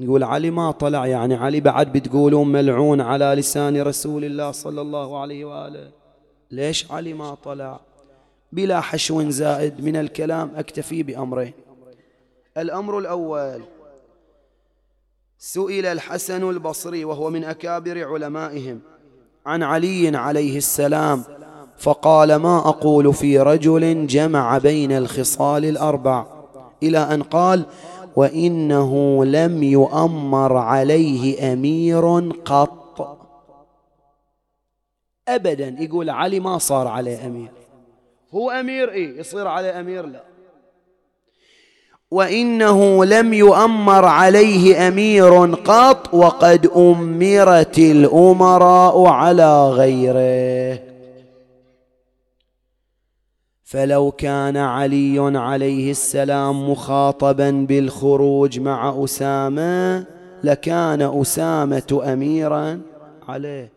نقول 0.00 0.22
علي 0.22 0.50
ما 0.50 0.70
طلع 0.70 1.06
يعني 1.06 1.34
علي 1.34 1.60
بعد 1.60 1.92
بتقولون 1.92 2.48
ملعون 2.48 3.00
على 3.00 3.24
لسان 3.24 3.82
رسول 3.82 4.24
الله 4.24 4.50
صلى 4.50 4.80
الله 4.80 5.20
عليه 5.20 5.44
وآله. 5.44 5.90
ليش 6.50 6.92
علي 6.92 7.12
ما 7.12 7.34
طلع؟ 7.34 7.80
بلا 8.52 8.80
حشو 8.80 9.30
زائد 9.30 9.84
من 9.84 9.96
الكلام 9.96 10.50
أكتفي 10.56 11.02
بأمرين. 11.02 11.52
الأمر 12.56 12.98
الأول 12.98 13.62
سئل 15.38 15.86
الحسن 15.86 16.50
البصري 16.50 17.04
وهو 17.04 17.30
من 17.30 17.44
أكابر 17.44 18.04
علمائهم 18.04 18.80
عن 19.46 19.62
علي 19.62 20.16
عليه 20.16 20.56
السلام 20.56 21.24
فقال 21.78 22.36
ما 22.36 22.58
أقول 22.58 23.14
في 23.14 23.38
رجل 23.38 24.06
جمع 24.06 24.58
بين 24.58 24.92
الخصال 24.92 25.64
الأربع؟ 25.64 26.26
إلى 26.82 26.98
أن 26.98 27.22
قال 27.22 27.66
وإنه 28.16 29.24
لم 29.24 29.62
يؤمر 29.62 30.56
عليه 30.56 31.52
أمير 31.52 32.30
قط. 32.30 33.18
أبدا 35.28 35.76
يقول 35.78 36.10
علي 36.10 36.40
ما 36.40 36.58
صار 36.58 36.88
عليه 36.88 37.26
أمير. 37.26 37.50
هو 38.34 38.50
أمير 38.50 38.90
إيه؟ 38.90 39.20
يصير 39.20 39.46
عليه 39.46 39.80
أمير؟ 39.80 40.06
لا. 40.06 40.22
وإنه 42.10 43.04
لم 43.04 43.34
يؤمر 43.34 44.04
عليه 44.04 44.88
أمير 44.88 45.54
قط 45.54 46.14
وقد 46.14 46.66
أمرت 46.66 47.78
الأمراء 47.78 49.04
على 49.06 49.68
غيره. 49.68 50.82
فلو 53.64 54.10
كان 54.10 54.56
علي 54.56 55.38
عليه 55.38 55.90
السلام 55.90 56.70
مخاطبا 56.70 57.50
بالخروج 57.50 58.60
مع 58.60 59.04
أسامة 59.04 60.04
لكان 60.44 61.02
أسامة 61.02 62.00
أميرا 62.04 62.80
عليه. 63.28 63.75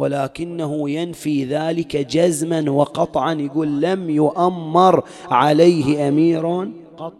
ولكنه 0.00 0.90
ينفي 0.90 1.44
ذلك 1.44 1.96
جزما 1.96 2.70
وقطعا 2.70 3.34
يقول 3.34 3.80
لم 3.80 4.10
يؤمر 4.10 5.04
عليه 5.30 6.08
أمير. 6.08 6.70
قط. 6.96 7.14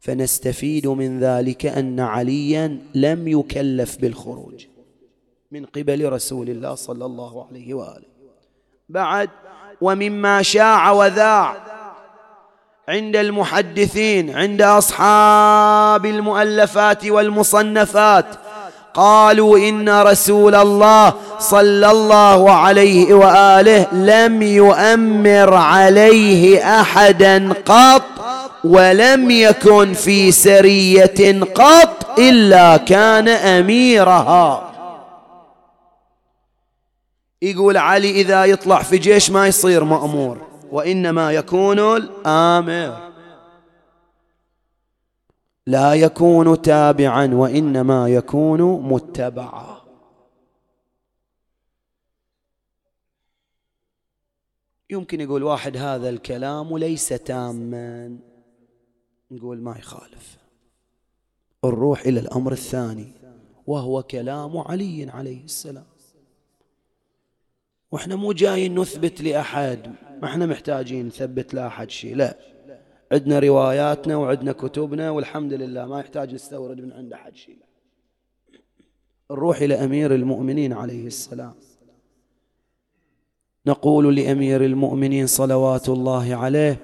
فنستفيد 0.00 0.86
من 0.86 1.20
ذلك 1.20 1.66
أن 1.66 2.00
عليا 2.00 2.78
لم 2.94 3.28
يكلف 3.28 3.96
بالخروج 4.00 4.66
من 5.50 5.64
قبل 5.64 6.12
رسول 6.12 6.50
الله 6.50 6.74
صلى 6.74 7.04
الله 7.04 7.46
عليه 7.46 7.74
وآله. 7.74 8.06
بعد 8.88 9.30
ومما 9.80 10.42
شاع 10.42 10.90
وذاع 10.90 11.56
عند 12.88 13.16
المحدثين 13.16 14.30
عند 14.30 14.62
أصحاب 14.62 16.06
المؤلفات 16.06 17.06
والمصنفات 17.06 18.26
قالوا 18.94 19.58
إن 19.58 19.88
رسول 19.88 20.54
الله 20.54 21.14
صلى 21.38 21.90
الله 21.90 22.50
عليه 22.52 23.14
وآله 23.14 23.86
لم 23.92 24.42
يؤمر 24.42 25.54
عليه 25.54 26.64
أحدا 26.80 27.52
قط 27.52 28.02
ولم 28.64 29.30
يكن 29.30 29.92
في 29.92 30.32
سرية 30.32 31.40
قط 31.54 32.18
إلا 32.18 32.76
كان 32.76 33.28
أميرها. 33.28 34.70
يقول 37.42 37.76
علي 37.76 38.10
إذا 38.10 38.44
يطلع 38.44 38.82
في 38.82 38.98
جيش 38.98 39.30
ما 39.30 39.46
يصير 39.46 39.84
مأمور 39.84 40.38
وإنما 40.72 41.32
يكون 41.32 41.78
الآمر. 41.96 43.03
لا 45.66 45.94
يكون 45.94 46.62
تابعا 46.62 47.34
وإنما 47.34 48.08
يكون 48.08 48.82
متبعا. 48.82 49.80
يمكن 54.90 55.20
يقول 55.20 55.42
واحد 55.42 55.76
هذا 55.76 56.08
الكلام 56.08 56.78
ليس 56.78 57.08
تاما. 57.08 58.18
نقول 59.30 59.60
ما 59.60 59.78
يخالف. 59.78 60.38
نروح 61.64 62.00
إلى 62.00 62.20
الأمر 62.20 62.52
الثاني 62.52 63.12
وهو 63.66 64.02
كلام 64.02 64.58
علي 64.58 65.10
عليه 65.10 65.44
السلام. 65.44 65.86
وإحنا 67.92 68.16
مو 68.16 68.32
جايين 68.32 68.80
نثبت 68.80 69.20
لأحد 69.20 69.94
ما 70.22 70.28
إحنا 70.28 70.46
محتاجين 70.46 71.06
نثبت 71.06 71.54
لأحد 71.54 71.90
شيء 71.90 72.16
لا. 72.16 72.53
عندنا 73.12 73.38
رواياتنا 73.38 74.16
وعندنا 74.16 74.52
كتبنا 74.52 75.10
والحمد 75.10 75.52
لله 75.52 75.86
ما 75.86 76.00
يحتاج 76.00 76.34
نستورد 76.34 76.80
من 76.80 76.92
عند 76.92 77.12
أحد 77.12 77.36
شيء. 77.36 77.56
نروح 79.30 79.60
إلى 79.60 79.74
أمير 79.74 80.14
المؤمنين 80.14 80.72
عليه 80.72 81.06
السلام. 81.06 81.54
نقول 83.66 84.16
لأمير 84.16 84.64
المؤمنين 84.64 85.26
صلوات 85.26 85.88
الله 85.88 86.34
عليه 86.34 86.76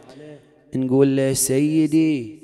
نقول 0.74 1.16
له 1.16 1.33
سيدي 1.33 2.40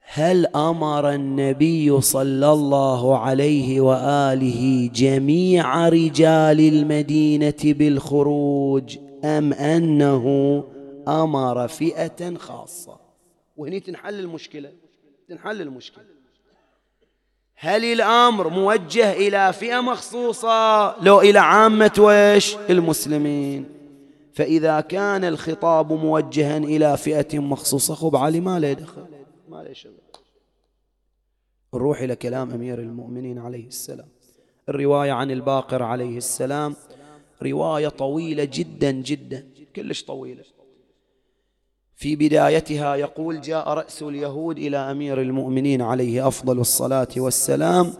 هل 0.00 0.46
أمر 0.46 1.10
النبي 1.14 2.00
صلى 2.00 2.52
الله 2.52 3.18
عليه 3.18 3.80
وآله 3.80 4.90
جميع 4.94 5.88
رجال 5.88 6.60
المدينة 6.60 7.62
بالخروج 7.64 8.98
أم 9.24 9.52
أنه 9.52 10.24
أمر 11.08 11.68
فئة 11.68 12.36
خاصة. 12.36 13.00
وهني 13.56 13.80
تنحل 13.80 14.20
المشكلة. 14.20 14.72
تنحل 15.28 15.60
المشكلة. 15.60 16.04
هل 17.54 17.84
الأمر 17.84 18.48
موجه 18.48 19.12
إلى 19.12 19.52
فئة 19.52 19.80
مخصوصة؟ 19.80 20.96
لو 21.02 21.20
إلى 21.20 21.38
عامة 21.38 21.92
ويش 21.98 22.56
المسلمين. 22.56 23.68
فإذا 24.32 24.80
كان 24.80 25.24
الخطاب 25.24 25.92
موجها 25.92 26.58
إلى 26.58 26.96
فئة 26.96 27.38
مخصوصة 27.38 27.94
خب 27.94 28.16
علي 28.16 28.40
ما 28.40 28.58
له 28.58 28.72
دخل. 28.72 29.06
ما 29.48 29.62
له 29.62 29.72
شغل. 29.72 29.92
نروح 31.74 32.00
إلى 32.00 32.16
كلام 32.16 32.50
أمير 32.50 32.78
المؤمنين 32.78 33.38
عليه 33.38 33.66
السلام. 33.66 34.08
الرواية 34.68 35.12
عن 35.12 35.30
الباقر 35.30 35.82
عليه 35.82 36.16
السلام. 36.16 36.76
رواية 37.42 37.88
طويلة 37.88 38.44
جدا 38.44 38.90
جدا. 38.90 39.48
كلش 39.76 40.04
طويلة. 40.04 40.44
في 41.96 42.16
بدايتها 42.16 42.96
يقول 42.96 43.40
جاء 43.40 43.68
رأس 43.68 44.02
اليهود 44.02 44.58
إلى 44.58 44.76
أمير 44.76 45.20
المؤمنين 45.20 45.82
عليه 45.82 46.28
أفضل 46.28 46.60
الصلاة 46.60 47.08
والسلام 47.16 47.92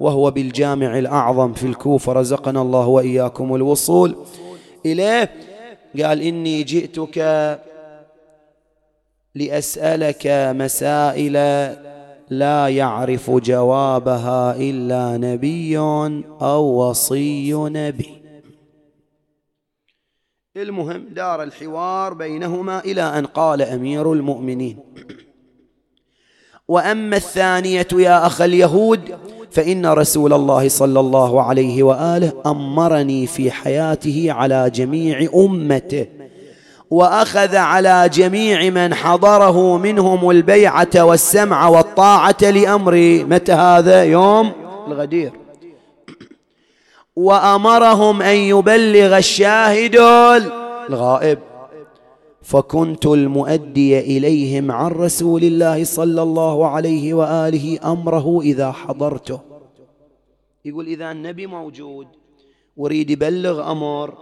وهو 0.00 0.30
بالجامع 0.30 0.98
الأعظم 0.98 1.52
في 1.52 1.66
الكوفة 1.66 2.12
رزقنا 2.12 2.62
الله 2.62 2.86
وإياكم 2.86 3.54
الوصول 3.54 4.16
إليه. 4.86 5.30
قال 6.02 6.22
إني 6.22 6.62
جئتك 6.62 7.18
لأسألك 9.34 10.26
مسائل 10.56 11.32
لا 12.30 12.68
يعرف 12.68 13.30
جوابها 13.30 14.56
إلا 14.56 15.16
نبي 15.16 15.78
أو 15.78 16.62
وصي 16.62 17.52
نبي. 17.54 18.25
المهم 20.56 21.06
دار 21.14 21.42
الحوار 21.42 22.14
بينهما 22.14 22.78
إلى 22.84 23.02
أن 23.02 23.26
قال 23.26 23.62
أمير 23.62 24.12
المؤمنين. 24.12 24.78
وأما 26.68 27.16
الثانية 27.16 27.88
يا 27.92 28.26
أخ 28.26 28.40
اليهود 28.40 29.00
فإن 29.50 29.86
رسول 29.86 30.32
الله 30.32 30.68
صلى 30.68 31.00
الله 31.00 31.42
عليه 31.42 31.82
وآله 31.82 32.32
أمرني 32.46 33.26
في 33.26 33.50
حياته 33.50 34.26
على 34.32 34.70
جميع 34.70 35.28
أمته 35.34 36.06
وأخذ 36.90 37.56
على 37.56 38.10
جميع 38.12 38.70
من 38.70 38.94
حضره 38.94 39.78
منهم 39.78 40.30
البيعة 40.30 41.04
والسمع 41.04 41.68
والطاعة 41.68 42.36
لأمري. 42.42 43.24
متى 43.24 43.52
هذا 43.52 44.04
يوم؟ 44.04 44.52
الغدير. 44.88 45.45
وأمرهم 47.16 48.22
أن 48.22 48.36
يبلغ 48.36 49.16
الشاهد 49.18 49.96
الغائب. 50.90 51.38
فكنت 52.42 53.06
المؤدي 53.06 54.00
إليهم 54.00 54.70
عن 54.70 54.90
رسول 54.90 55.44
الله 55.44 55.84
صلى 55.84 56.22
الله 56.22 56.66
عليه 56.66 57.14
وآله 57.14 57.92
أمره 57.92 58.40
إذا 58.40 58.72
حضرته. 58.72 59.40
يقول 60.64 60.86
إذا 60.86 61.10
النبي 61.10 61.46
موجود 61.46 62.06
وريد 62.76 63.10
يبلغ 63.10 63.72
أمر 63.72 64.14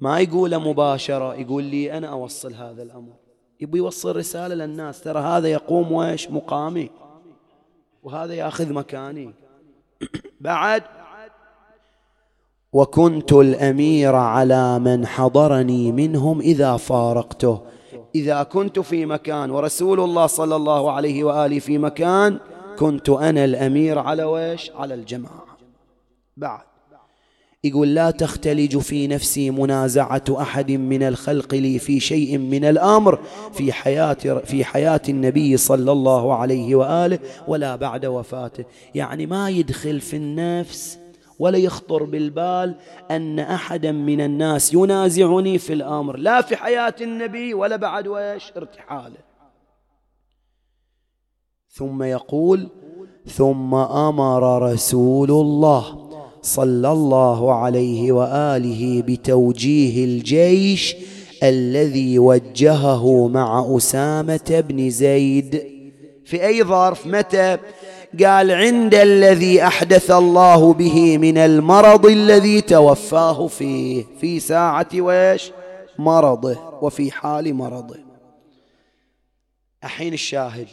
ما 0.00 0.20
يقول 0.20 0.58
مباشرة 0.58 1.34
يقول 1.34 1.64
لي 1.64 1.92
أنا 1.92 2.06
أوصل 2.06 2.54
هذا 2.54 2.82
الأمر. 2.82 3.12
يبي 3.60 3.78
يوصل 3.78 4.16
رسالة 4.16 4.54
للناس 4.54 5.00
ترى 5.00 5.20
هذا 5.20 5.48
يقوم 5.48 5.92
ويش 5.92 6.30
مقامي. 6.30 6.90
وهذا 8.02 8.34
يأخذ 8.34 8.72
مكاني. 8.72 9.34
بعد 10.40 10.82
وكنت 12.72 13.32
الأمير 13.32 14.14
على 14.14 14.78
من 14.78 15.06
حضرني 15.06 15.92
منهم 15.92 16.40
إذا 16.40 16.76
فارقته. 16.76 17.60
إذا 18.14 18.42
كنت 18.42 18.78
في 18.78 19.06
مكان 19.06 19.50
ورسول 19.50 20.00
الله 20.00 20.26
صلى 20.26 20.56
الله 20.56 20.92
عليه 20.92 21.24
وآله 21.24 21.58
في 21.58 21.78
مكان 21.78 22.38
كنت 22.78 23.08
أنا 23.08 23.44
الأمير 23.44 23.98
على 23.98 24.24
ويش؟ 24.24 24.70
على 24.74 24.94
الجماعة. 24.94 25.44
بعد. 26.36 26.68
يقول 27.64 27.94
لا 27.94 28.10
تختلج 28.10 28.78
في 28.78 29.06
نفسي 29.06 29.50
منازعة 29.50 30.24
أحد 30.30 30.70
من 30.70 31.02
الخلق 31.02 31.54
لي 31.54 31.78
في 31.78 32.00
شيء 32.00 32.38
من 32.38 32.64
الأمر 32.64 33.18
في 33.52 33.72
حياة 33.72 34.14
في 34.44 34.64
حياة 34.64 35.00
النبي 35.08 35.56
صلى 35.56 35.92
الله 35.92 36.34
عليه 36.34 36.74
وآله 36.74 37.18
ولا 37.48 37.76
بعد 37.76 38.06
وفاته. 38.06 38.64
يعني 38.94 39.26
ما 39.26 39.50
يدخل 39.50 40.00
في 40.00 40.16
النفس 40.16 40.98
ولا 41.38 41.58
يخطر 41.58 42.04
بالبال 42.04 42.74
أن 43.10 43.38
أحدا 43.38 43.92
من 43.92 44.20
الناس 44.20 44.74
ينازعني 44.74 45.58
في 45.58 45.72
الأمر. 45.72 46.16
لا 46.16 46.42
في 46.42 46.56
حياة 46.56 46.94
النبي 47.00 47.54
ولا 47.54 47.76
بعد 47.76 48.08
ويش 48.08 48.52
ارتحاله 48.56 49.28
ثم 51.70 52.02
يقول 52.02 52.68
ثم 53.26 53.74
أمر 53.74 54.72
رسول 54.72 55.30
الله 55.30 56.08
صلى 56.42 56.92
الله 56.92 57.54
عليه 57.54 58.12
وآله 58.12 59.02
بتوجيه 59.02 60.04
الجيش 60.04 60.96
الذي 61.42 62.18
وجهه 62.18 63.28
مع 63.28 63.76
أسامة 63.76 64.64
بن 64.68 64.90
زيد. 64.90 65.62
في 66.24 66.46
أي 66.46 66.62
ظرف؟ 66.62 67.06
متى؟ 67.06 67.58
قال 68.24 68.50
عند 68.50 68.94
الذي 68.94 69.62
أحدث 69.62 70.10
الله 70.10 70.72
به 70.72 71.18
من 71.18 71.38
المرض 71.38 72.06
الذي 72.06 72.60
توفاه 72.60 73.46
فيه 73.46 74.04
في 74.20 74.40
ساعة 74.40 74.88
ويش 74.94 75.52
مرضه 75.98 76.58
وفي 76.82 77.10
حال 77.10 77.54
مرضه. 77.54 77.96
الحين 79.84 80.12
الشاهد 80.12 80.68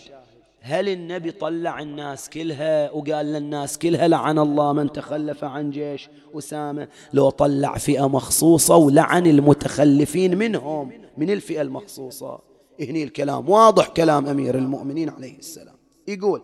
هل 0.62 0.90
النبي 0.90 1.32
طلع 1.32 1.80
الناس 1.80 2.30
كلها 2.30 2.92
وقال 2.92 3.26
للناس 3.26 3.78
كلها 3.78 4.08
لعن 4.08 4.40
الله 4.40 4.74
من 4.74 4.92
تخلف 4.92 5.44
عن 5.44 5.72
جيش 5.72 6.10
أسامة؟ 6.38 6.88
لو 7.14 7.30
طلع 7.30 7.78
فئة 7.78 8.08
مخصوصة 8.08 8.76
ولعن 8.76 9.28
المتخلفين 9.28 10.38
منهم 10.38 10.92
من 11.18 11.30
الفئة 11.30 11.62
المخصوصة. 11.62 12.40
هني 12.80 13.04
الكلام 13.04 13.50
واضح 13.50 13.88
كلام 13.88 14.28
أمير 14.28 14.56
المؤمنين 14.58 15.10
عليه 15.10 15.38
السلام. 15.38 15.76
يقول 16.08 16.42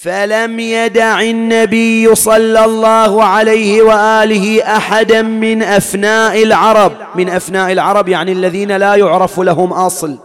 فلم 0.00 0.60
يدع 0.60 1.20
النبي 1.20 2.14
صلى 2.14 2.64
الله 2.64 3.24
عليه 3.24 3.82
وآله 3.82 4.76
أحدا 4.76 5.22
من 5.22 5.62
أفناء 5.62 6.42
العرب. 6.42 6.92
من 7.14 7.28
أفناء 7.28 7.72
العرب 7.72 8.08
يعني 8.08 8.32
الذين 8.32 8.76
لا 8.76 8.94
يعرف 8.94 9.40
لهم 9.40 9.72
أصل. 9.72 10.18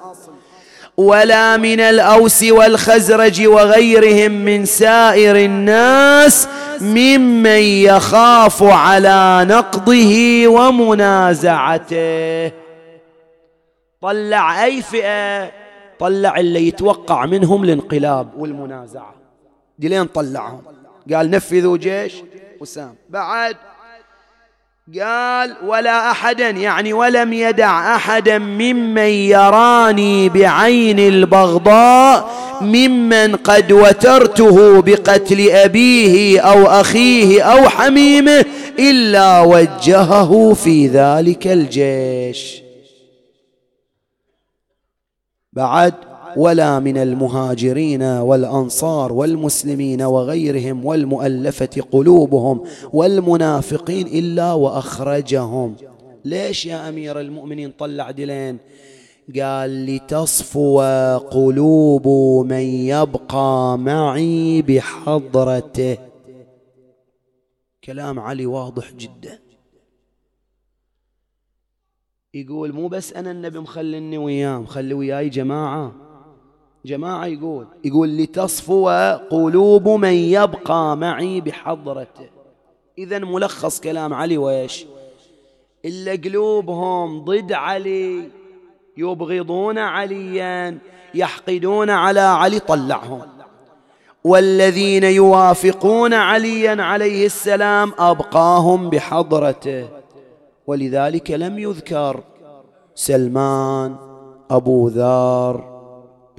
ولا 0.97 1.57
من 1.57 1.79
الأوس 1.79 2.43
والخزرج 2.43 3.47
وغيرهم 3.47 4.31
من 4.31 4.65
سائر 4.65 5.35
الناس 5.35 6.47
ممن 6.81 7.61
يخاف 7.61 8.63
على 8.63 9.45
نقضه 9.49 10.43
ومنازعته. 10.47 11.91
طلع 14.01 14.65
أي 14.65 14.81
فئة؟ 14.81 15.51
طلع 15.99 16.37
اللي 16.37 16.67
يتوقع 16.67 17.25
منهم 17.25 17.63
الانقلاب 17.63 18.29
والمنازعة. 18.37 19.20
دي 19.81 19.87
لين 19.87 20.05
طلعهم. 20.05 20.61
قال 21.13 21.29
نفذوا 21.29 21.77
جيش 21.77 22.13
وسام. 22.59 22.95
بعد 23.09 23.55
قال 24.99 25.55
ولا 25.65 26.11
احدا 26.11 26.49
يعني 26.49 26.93
ولم 26.93 27.33
يدع 27.33 27.95
احدا 27.95 28.37
ممن 28.37 29.01
يراني 29.01 30.29
بعين 30.29 30.99
البغضاء 30.99 32.29
ممن 32.61 33.35
قد 33.35 33.71
وترته 33.71 34.81
بقتل 34.81 35.49
أبيه 35.49 36.41
أو 36.41 36.65
أخيه 36.65 37.41
أو 37.43 37.69
حميمه 37.69 38.45
إلا 38.79 39.41
وجهه 39.41 40.53
في 40.53 40.87
ذلك 40.87 41.47
الجيش. 41.47 42.61
بعد 45.53 45.93
ولا 46.37 46.79
من 46.79 46.97
المهاجرين 46.97 48.03
والأنصار 48.03 49.13
والمسلمين 49.13 50.01
وغيرهم 50.01 50.85
والمؤلفة 50.85 51.81
قلوبهم 51.91 52.63
والمنافقين 52.93 54.07
إلا 54.07 54.53
وأخرجهم. 54.53 55.75
ليش 56.25 56.65
يا 56.65 56.89
أمير 56.89 57.19
المؤمنين 57.19 57.71
طلع 57.71 58.11
دلين 58.11 58.57
قال 59.39 59.85
لتصفو 59.85 60.81
قلوب 61.17 62.07
من 62.47 62.61
يبقى 62.61 63.77
معي 63.77 64.61
بحضرته. 64.61 65.97
كلام 67.83 68.19
علي 68.19 68.45
واضح 68.45 68.91
جدا. 68.91 69.39
يقول 72.33 72.73
مو 72.73 72.87
بس 72.87 73.13
أنا 73.13 73.31
النبي 73.31 73.59
مخلني 73.59 74.17
وياه 74.17 74.57
مخلي 74.57 74.93
وياي 74.93 75.29
جماعة. 75.29 76.10
جماعة 76.85 77.25
يقول 77.25 77.67
يقول 77.83 78.17
لتصفو 78.17 78.89
قلوب 79.31 79.89
من 79.89 80.13
يبقى 80.13 80.97
معي 80.97 81.41
بحضرته 81.41 82.29
إذا 82.97 83.19
ملخص 83.19 83.79
كلام 83.79 84.13
علي 84.13 84.37
ويش؟ 84.37 84.85
إلا 85.85 86.11
قلوبهم 86.11 87.25
ضد 87.25 87.51
علي 87.51 88.29
يبغضون 88.97 89.77
عليا 89.77 90.77
يحقدون 91.13 91.89
على 91.89 92.19
علي 92.19 92.59
طلعهم. 92.59 93.21
والذين 94.23 95.03
يوافقون 95.03 96.13
عليا 96.13 96.83
عليه 96.83 97.25
السلام 97.25 97.93
أبقاهم 97.99 98.89
بحضرته 98.89 99.87
ولذلك 100.67 101.31
لم 101.31 101.59
يذكر 101.59 102.23
سلمان 102.95 103.95
أبو 104.51 104.87
ذر 104.87 105.70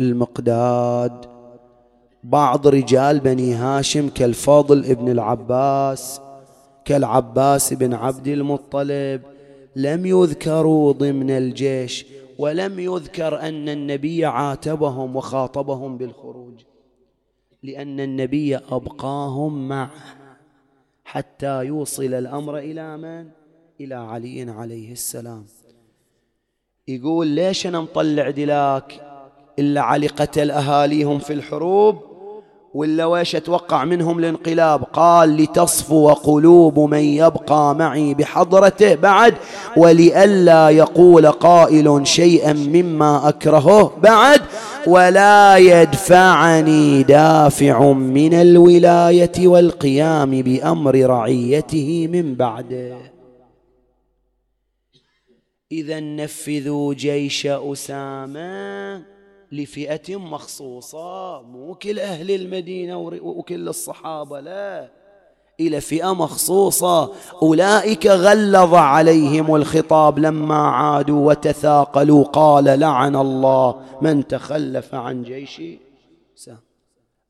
المقداد 0.00 1.26
بعض 2.24 2.66
رجال 2.66 3.20
بني 3.20 3.55
هاشم 3.55 4.09
كالفضل 4.09 4.85
ابن 4.85 5.09
العباس 5.09 6.20
كالعباس 6.85 7.72
بن 7.72 7.94
عبد 7.94 8.28
المطلب 8.28 9.22
لم 9.76 10.07
يذكروا 10.07 10.92
ضمن 10.92 11.31
الجيش 11.31 12.07
ولم 12.38 12.78
يذكر 12.78 13.40
أن 13.40 13.68
النبي 13.68 14.24
عاتبهم 14.24 15.16
وخاطبهم 15.16 15.98
بالخروج 15.98 16.61
لأن 17.62 18.00
النبي 18.00 18.57
أبقاهم 18.57 19.68
معه 19.68 19.90
حتى 21.05 21.64
يوصل 21.64 22.14
الأمر 22.14 22.59
إلى 22.59 22.96
من؟ 22.96 23.31
إلى 23.81 23.94
علي 23.94 24.50
عليه 24.50 24.92
السلام. 24.92 25.44
يقول 26.88 27.26
ليش 27.26 27.66
أنا 27.66 27.81
مطلع 27.81 28.31
دلاك؟ 28.31 29.12
إلا 29.58 29.80
علي 29.80 30.06
قتل 30.06 30.50
أهاليهم 30.50 31.18
في 31.18 31.32
الحروب 31.32 32.12
ولا 32.74 33.06
ويش 33.06 33.36
أتوقع 33.36 33.84
منهم 33.84 34.18
الانقلاب؟ 34.18 34.82
قال 34.82 35.36
لتصفو 35.36 36.08
قلوب 36.12 36.78
من 36.78 36.98
يبقى 36.98 37.74
معي 37.74 38.14
بحضرته 38.14 38.94
بعد 38.94 39.34
ولئلا 39.76 40.70
يقول 40.70 41.26
قائل 41.26 42.06
شيئا 42.06 42.52
مما 42.52 43.28
أكرهه 43.28 43.96
بعد 44.02 44.40
ولا 44.86 45.56
يدفعني 45.56 47.02
دافع 47.02 47.92
من 47.92 48.34
الولاية 48.34 49.48
والقيام 49.48 50.42
بأمر 50.42 51.06
رعيته 51.06 52.08
من 52.12 52.34
بعده 52.34 52.96
إذا 55.72 56.00
نفذوا 56.00 56.94
جيش 56.94 57.46
أسامة. 57.46 59.12
لفئة 59.52 60.16
مخصوصة 60.16 61.42
مو 61.42 61.74
كل 61.74 61.98
أهل 61.98 62.30
المدينة 62.30 62.98
وكل 63.22 63.68
الصحابة 63.68 64.40
لا. 64.40 64.88
إلى 65.60 65.80
فئة 65.80 66.14
مخصوصة. 66.14 67.12
أولئك 67.42 68.06
غلظ 68.06 68.74
عليهم 68.74 69.56
الخطاب 69.56 70.18
لما 70.18 70.68
عادوا 70.68 71.28
وتثاقلوا. 71.28 72.24
قال 72.24 72.64
لعن 72.64 73.16
الله 73.16 73.80
من 74.02 74.26
تخلف 74.26 74.94
عن 74.94 75.22
جيش 75.22 75.62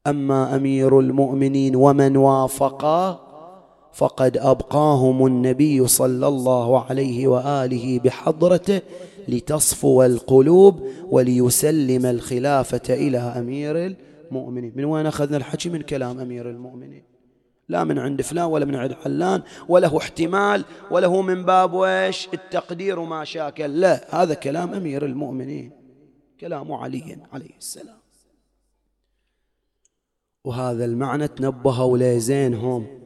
أما 0.07 0.57
أمير 0.57 1.01
المؤمنين 1.01 1.77
ومن 1.77 2.17
وافقه 2.17 3.32
فقد 3.93 4.37
أبقاهم 4.37 5.27
النبي 5.27 5.87
صلى 5.87 6.29
الله 6.29 6.85
عليه 6.85 7.27
وآله 7.27 7.99
بحضرته 7.99 8.81
لتصفو 9.29 10.03
القلوب 10.03 10.89
وليسلم 11.11 12.07
الخلافة 12.07 12.95
إلى 12.95 13.19
أمير 13.19 13.97
المؤمنين. 14.31 14.73
من 14.77 14.85
وين 14.85 15.07
أخذنا 15.07 15.37
الحكي؟ 15.37 15.69
من 15.69 15.83
كلام 15.83 16.21
أمير 16.21 16.51
المؤمنين. 16.51 17.03
لا 17.69 17.85
من 17.85 17.99
عند 17.99 18.23
فلان 18.23 18.45
ولا 18.45 18.65
من 18.65 18.75
عند 18.75 18.93
حلان 18.93 19.43
وله 19.69 19.99
احتمال 19.99 20.65
وله 20.91 21.23
من 21.23 21.45
باب 21.45 21.73
ويش 21.73 22.29
التقدير 22.35 22.99
وما 22.99 23.25
شاكل. 23.25 23.81
لا 23.81 24.23
هذا 24.23 24.35
كلام 24.35 24.75
أمير 24.75 25.05
المؤمنين. 25.05 25.71
كلام 26.41 26.73
علي 26.73 27.19
عليه 27.33 27.57
السلام. 27.59 27.97
وهذا 30.45 30.85
المعنى 30.85 31.29
تنبهوا 31.29 31.99
لزينهم 31.99 33.02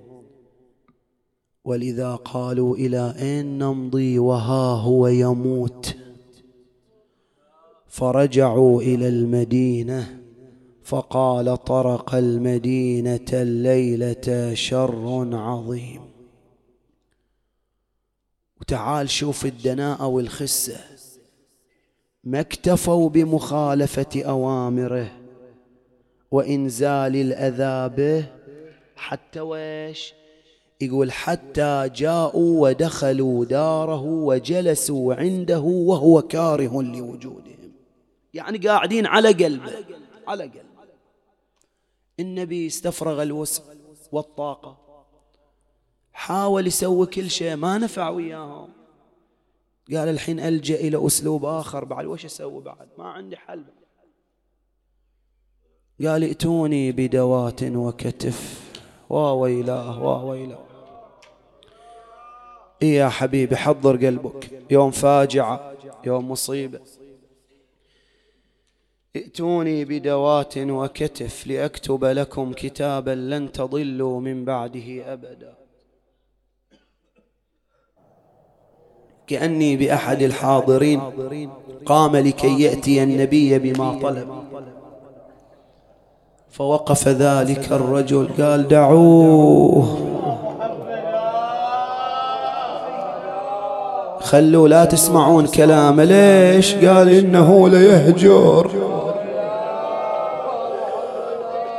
ولذا 1.67 2.15
قالوا 2.15 2.77
إلى 2.77 3.15
أين 3.19 3.59
نمضي 3.59 4.19
وها 4.19 4.75
هو 4.75 5.07
يموت؟ 5.07 5.97
فرجعوا 7.87 8.83
إلى 8.83 9.09
المدينة 9.09 10.21
فقال 10.83 11.65
طرق 11.65 12.15
المدينة 12.15 13.27
الليلة 13.33 14.55
شر 14.55 15.29
عظيم. 15.37 16.01
وتعال 18.61 19.11
شوف 19.11 19.47
الدناءه 19.47 20.07
والخسة. 20.07 20.81
ما 22.25 22.41
اكتفوا 22.41 23.09
بمخالفة 23.09 24.23
أوامره 24.23 25.13
وإنزال 26.31 27.17
الاذى 27.17 27.97
به 27.97 28.27
حتى 28.97 29.41
ويش 29.41 30.15
يقول 30.81 31.13
حتى 31.13 31.91
جاءوا 31.95 32.69
ودخلوا 32.69 33.45
داره 33.45 34.03
وجلسوا 34.03 35.15
عنده 35.15 35.61
وهو 35.61 36.23
كاره 36.23 36.83
لوجودهم. 36.83 37.73
يعني 38.35 38.59
قاعدين 38.59 39.07
على 39.07 39.29
قلبه 39.29 39.73
على 40.27 40.43
قلبه. 40.43 40.67
النبي 42.21 42.67
استفرغ 42.67 43.23
الوسع 43.23 43.63
والطاقة. 44.13 44.79
حاول 46.13 46.67
يسوي 46.67 47.07
كل 47.07 47.31
شيء 47.31 47.57
ما 47.57 47.79
نفع 47.79 48.09
وياهم. 48.09 48.69
قال 49.91 50.09
الحين 50.09 50.41
ألجأ 50.41 50.75
إلى 50.75 51.07
أسلوب 51.07 51.45
آخر 51.45 51.85
بعد. 51.85 52.05
وش 52.05 52.25
أسوي 52.25 52.63
بعد؟ 52.63 52.89
ما 52.99 53.05
عندي 53.05 53.37
حل. 53.37 53.65
قال 56.05 56.23
ائتوني 56.23 56.93
بدوات 56.93 57.63
وكتف. 57.63 58.67
واويلاه 59.11 60.03
واويلاه 60.03 60.66
إيه 62.83 62.97
يا 62.97 63.09
حبيبي 63.09 63.57
حضر 63.57 64.07
قلبك. 64.07 64.51
يوم 64.71 64.91
فاجعة 64.91 65.73
يوم 66.05 66.31
مصيبة. 66.31 66.81
ائتوني 69.17 69.85
بدوات 69.85 70.59
وكتف 70.59 71.47
لأكتب 71.47 72.05
لكم 72.05 72.53
كتابا 72.53 73.11
لن 73.11 73.53
تضلوا 73.53 74.21
من 74.21 74.45
بعده 74.45 75.13
أبدا. 75.13 75.55
كأني 79.27 79.77
بأحد 79.77 80.23
الحاضرين 80.23 81.01
قام 81.87 82.17
لكي 82.17 82.63
يأتي 82.63 83.03
النبي 83.03 83.59
بما 83.59 83.99
طلب. 84.03 84.45
فوقف 86.51 87.09
ذلك 87.09 87.73
الرجل 87.73 88.29
قال 88.39 88.69
دعوه. 88.69 90.06
خلوا 94.31 94.69
لا 94.69 94.85
تسمعون 94.85 95.47
كلامه 95.47 96.05
ليش؟ 96.05 96.75
قال 96.75 97.09
إنه 97.09 97.69
ليهجر. 97.69 98.71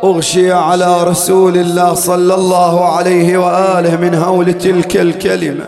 أغشي 0.04 0.52
على 0.52 1.04
رسول 1.04 1.58
الله 1.58 1.93
صلى 1.93 2.34
الله 2.36 2.86
عليه 2.86 3.38
وآله 3.38 3.95
من 3.95 4.16
هول 4.16 4.54
تلك 4.54 4.98
الكلمة. 4.98 5.66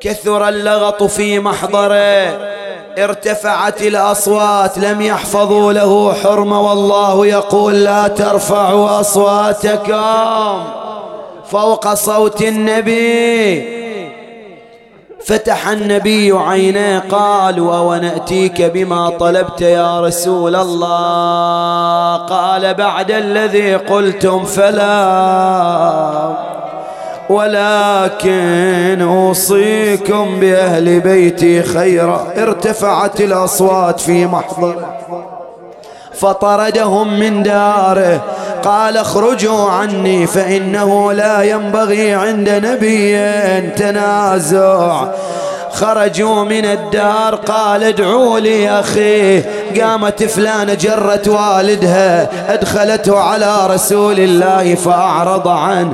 كثر 0.00 0.48
اللغط 0.48 1.02
في 1.02 1.38
محضره. 1.38 2.38
ارتفعت 2.98 3.82
الأصوات 3.82 4.78
لم 4.78 5.02
يحفظوا 5.02 5.72
له 5.72 6.12
حرمة. 6.12 6.60
والله 6.60 7.26
يقول 7.26 7.84
لا 7.84 8.08
ترفعوا 8.08 9.00
أصواتكم 9.00 10.64
فوق 11.50 11.94
صوت 11.94 12.42
النبي. 12.42 13.75
فتح 15.26 15.68
النبي 15.68 16.32
عينيه 16.32 16.98
قال 16.98 17.60
ونأتيك 17.60 18.62
بما 18.62 19.10
طلبت 19.10 19.60
يا 19.60 20.00
رسول 20.00 20.56
الله؟ 20.56 22.16
قال 22.16 22.74
بعد 22.74 23.10
الذي 23.10 23.74
قلتم 23.74 24.44
فلا 24.44 24.96
ولكن 27.30 28.98
أوصيكم 29.02 30.40
بأهل 30.40 31.00
بيتي 31.00 31.62
خيرا. 31.62 32.26
ارتفعت 32.36 33.20
الأصوات 33.20 34.00
في 34.00 34.26
محضره 34.26 34.96
فطردهم 36.14 37.18
من 37.18 37.42
داره. 37.42 38.20
قال 38.64 38.96
اخرجوا 38.96 39.70
عني 39.70 40.26
فإنه 40.26 41.12
لا 41.12 41.42
ينبغي 41.42 42.14
عند 42.14 42.48
نبي 42.48 43.18
تنازع. 43.70 45.08
خرجوا 45.72 46.44
من 46.44 46.64
الدار 46.64 47.34
قال 47.34 47.84
ادعوا 47.84 48.38
لي 48.40 48.80
أخيه 48.80 49.50
قامت 49.80 50.24
فلانة 50.24 50.74
جرت 50.74 51.28
والدها 51.28 52.28
أدخلته 52.54 53.18
على 53.18 53.66
رسول 53.66 54.20
الله 54.20 54.74
فأعرض 54.74 55.48
عنه. 55.48 55.92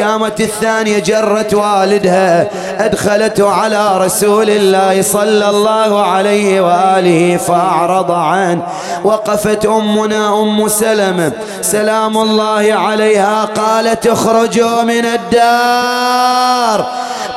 قامت 0.00 0.40
الثانية 0.40 0.98
جرت 0.98 1.54
والدها 1.54 2.48
أدخلته 2.78 3.48
على 3.50 3.98
رسول 3.98 4.50
الله 4.50 5.02
صلى 5.02 5.50
الله 5.50 6.06
عليه 6.06 6.60
وآله 6.60 7.36
فأعرض 7.36 8.10
عنه. 8.10 8.62
وقفت 9.04 9.66
أمنا 9.66 10.42
أم 10.42 10.68
سلمة 10.68 11.32
سلام 11.60 12.18
الله 12.18 12.74
عليها 12.74 13.44
قالت 13.44 14.06
اخرجوا 14.06 14.82
من 14.82 15.04
الدار. 15.04 16.31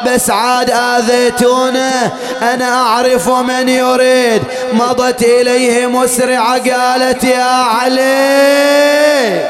بس 0.06 0.30
عاد 0.30 0.72
آذيتونه 0.72 2.12
أنا 2.42 2.74
أعرف 2.74 3.30
من 3.30 3.70
يريد. 3.70 4.42
مضت 4.74 5.24
إليه 5.24 5.88
مسرعة 5.88 6.72
قالت 6.72 7.24
يا 7.24 7.44
علي. 7.44 9.46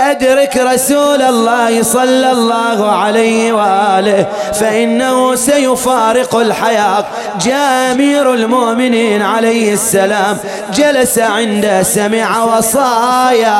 أدرك 0.00 0.56
رسول 0.56 1.22
الله 1.22 1.82
صلى 1.82 2.32
الله 2.32 2.90
عليه 2.90 3.52
وآله 3.52 4.26
فإنه 4.60 5.34
سيفارق 5.34 6.36
الحياة. 6.36 7.04
جاء 7.40 7.92
أمير 7.92 8.34
المؤمنين 8.34 9.22
عليه 9.22 9.72
السلام 9.72 10.38
جلس 10.74 11.18
عنده 11.18 11.82
سمع 11.82 12.44
وصايا. 12.44 13.54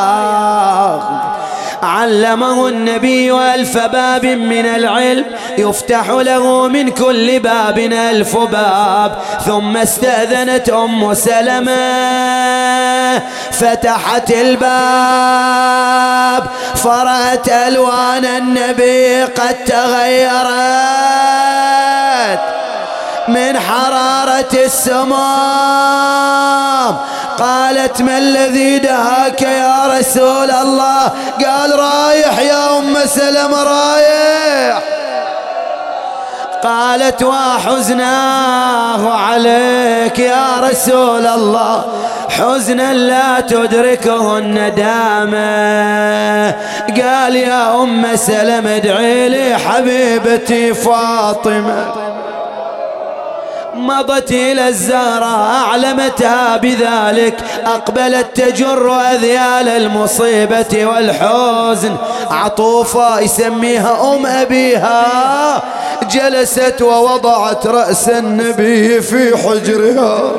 علمه 1.84 2.68
النبي 2.68 3.32
ألف 3.54 3.78
باب 3.78 4.26
من 4.26 4.66
العلم 4.66 5.24
يفتح 5.58 6.08
له 6.08 6.68
من 6.68 6.88
كل 6.90 7.38
باب 7.40 7.78
ألف 7.78 8.36
باب. 8.36 9.18
ثم 9.46 9.76
استأذنت 9.76 10.68
أم 10.68 11.14
سلمة 11.14 11.72
فتحت 13.52 14.30
الباب. 14.30 15.64
فرأت 16.74 17.48
ألوان 17.48 18.24
النبي 18.24 19.22
قد 19.22 19.64
تغيرت 19.66 20.54
من 23.28 23.58
حرارة 23.58 24.64
السمام 24.64 26.14
قالت 27.38 28.02
ما 28.02 28.18
الذي 28.18 28.78
دهاك 28.78 29.42
يا 29.42 29.98
رسول 29.98 30.50
الله؟ 30.50 31.12
قال 31.44 31.78
رايح 31.78 32.38
يا 32.38 32.78
أم 32.78 32.96
سلم 33.04 33.54
رايح. 33.54 34.82
قالت 36.62 37.22
وحزناه 37.22 39.14
عليك 39.14 40.18
يا 40.18 40.60
رسول 40.60 41.26
الله. 41.26 41.84
حزنا 42.28 42.92
لا 42.92 43.40
تدركه 43.40 44.38
الندامة 44.38 45.34
قال 47.02 47.36
يا 47.36 47.82
أم 47.82 48.16
سلم 48.16 48.66
ادعي 48.66 49.28
لي 49.28 49.58
حبيبتي 49.58 50.74
فاطمة. 50.74 52.13
مضت 53.76 54.30
إلى 54.32 54.68
الزهراء 54.68 55.50
أعلمتها 55.50 56.56
بذلك. 56.56 57.34
أقبلت 57.66 58.26
تجر 58.40 59.00
أذيال 59.00 59.68
المصيبة 59.68 60.86
والحزن. 60.86 61.96
عطوفة 62.30 63.20
يسميها 63.20 64.14
أم 64.14 64.26
أبيها. 64.26 65.62
جلست 66.10 66.82
ووضعت 66.82 67.66
رأس 67.66 68.08
النبي 68.08 69.00
في 69.00 69.36
حجرها. 69.36 70.32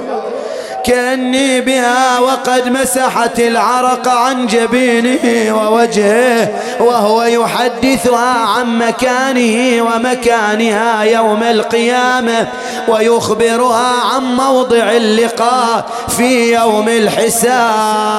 كأني 0.84 1.62
بها 1.62 2.20
وقد 2.20 2.70
مسحت 2.70 3.40
العرق 3.40 4.08
عن 4.08 4.48
جبينه 4.48 5.56
ووجهه 5.58 6.50
وهو 6.80 7.24
يحدثها 7.24 8.34
عن 8.48 8.78
مكانه 8.78 9.84
ومكانها 9.84 11.04
يوم 11.04 11.44
القيامة. 11.44 12.48
ويخبرها 12.88 13.94
عن 14.14 14.36
موضع 14.36 14.92
اللقاء 14.92 15.86
في 16.18 16.54
يوم 16.54 16.90
الحساب. 16.90 18.16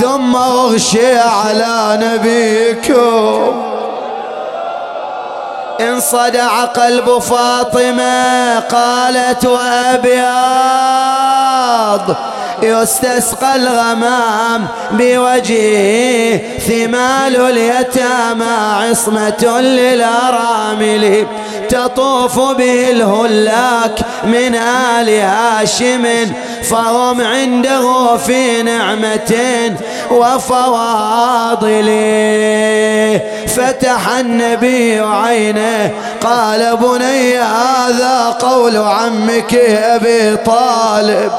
ثم 0.00 0.36
أغشي 0.36 1.18
على 1.18 1.98
نبيكم. 2.02 3.62
انصدع 5.80 6.64
قلب 6.64 7.18
فاطمة 7.18 8.58
قالت 8.60 9.46
وأبيض 9.46 10.24
يستسقى 12.62 13.56
الغمام 13.56 14.66
بوجهه 14.90 16.58
ثمال 16.58 17.36
اليتامى 17.36 18.56
عصمة 18.88 19.60
للأرامل. 19.60 21.26
تطوف 21.74 22.38
به 22.38 22.90
الهلاك 22.90 23.98
من 24.24 24.54
آل 24.54 25.08
هاشم 25.08 26.06
فهم 26.62 27.20
عنده 27.20 28.16
في 28.16 28.62
نعمة 28.62 29.32
وفواضل. 30.10 31.90
فتح 33.46 34.08
النبي 34.18 35.00
عينه 35.00 35.90
قال 36.20 36.76
بني 36.76 37.38
هذا 37.38 38.36
قول 38.40 38.76
عمك 38.76 39.54
أبي 39.54 40.36
طالب 40.36 41.32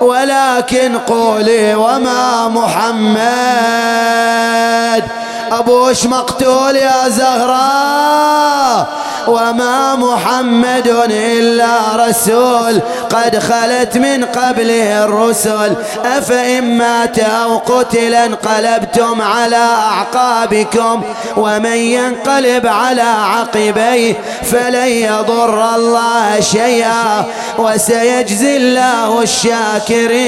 ولكن 0.00 0.98
قولي 0.98 1.74
وما 1.74 2.48
محمد. 2.48 3.18
أبوش 5.52 6.06
مقتول 6.06 6.76
يا 6.76 7.08
زهراء 7.08 8.86
وما 9.28 9.94
محمد 9.94 10.88
إلا 11.10 11.96
رسول 12.06 12.80
قد 13.10 13.38
خلت 13.38 13.98
من 13.98 14.24
قبله 14.24 15.04
الرسل. 15.04 15.74
أفإن 16.04 16.78
مات 16.78 17.18
أو 17.18 17.58
قتل 17.58 18.14
انقلبتم 18.14 19.22
على 19.22 19.56
أعقابكم 19.56 21.02
ومن 21.36 21.76
ينقلب 21.76 22.66
على 22.66 23.02
عقبيه 23.02 24.14
فلن 24.42 24.88
يضر 24.88 25.74
الله 25.74 26.40
شيئا 26.40 27.24
وسيجزي 27.58 28.56
الله 28.56 29.22
الشاكرين. 29.22 30.18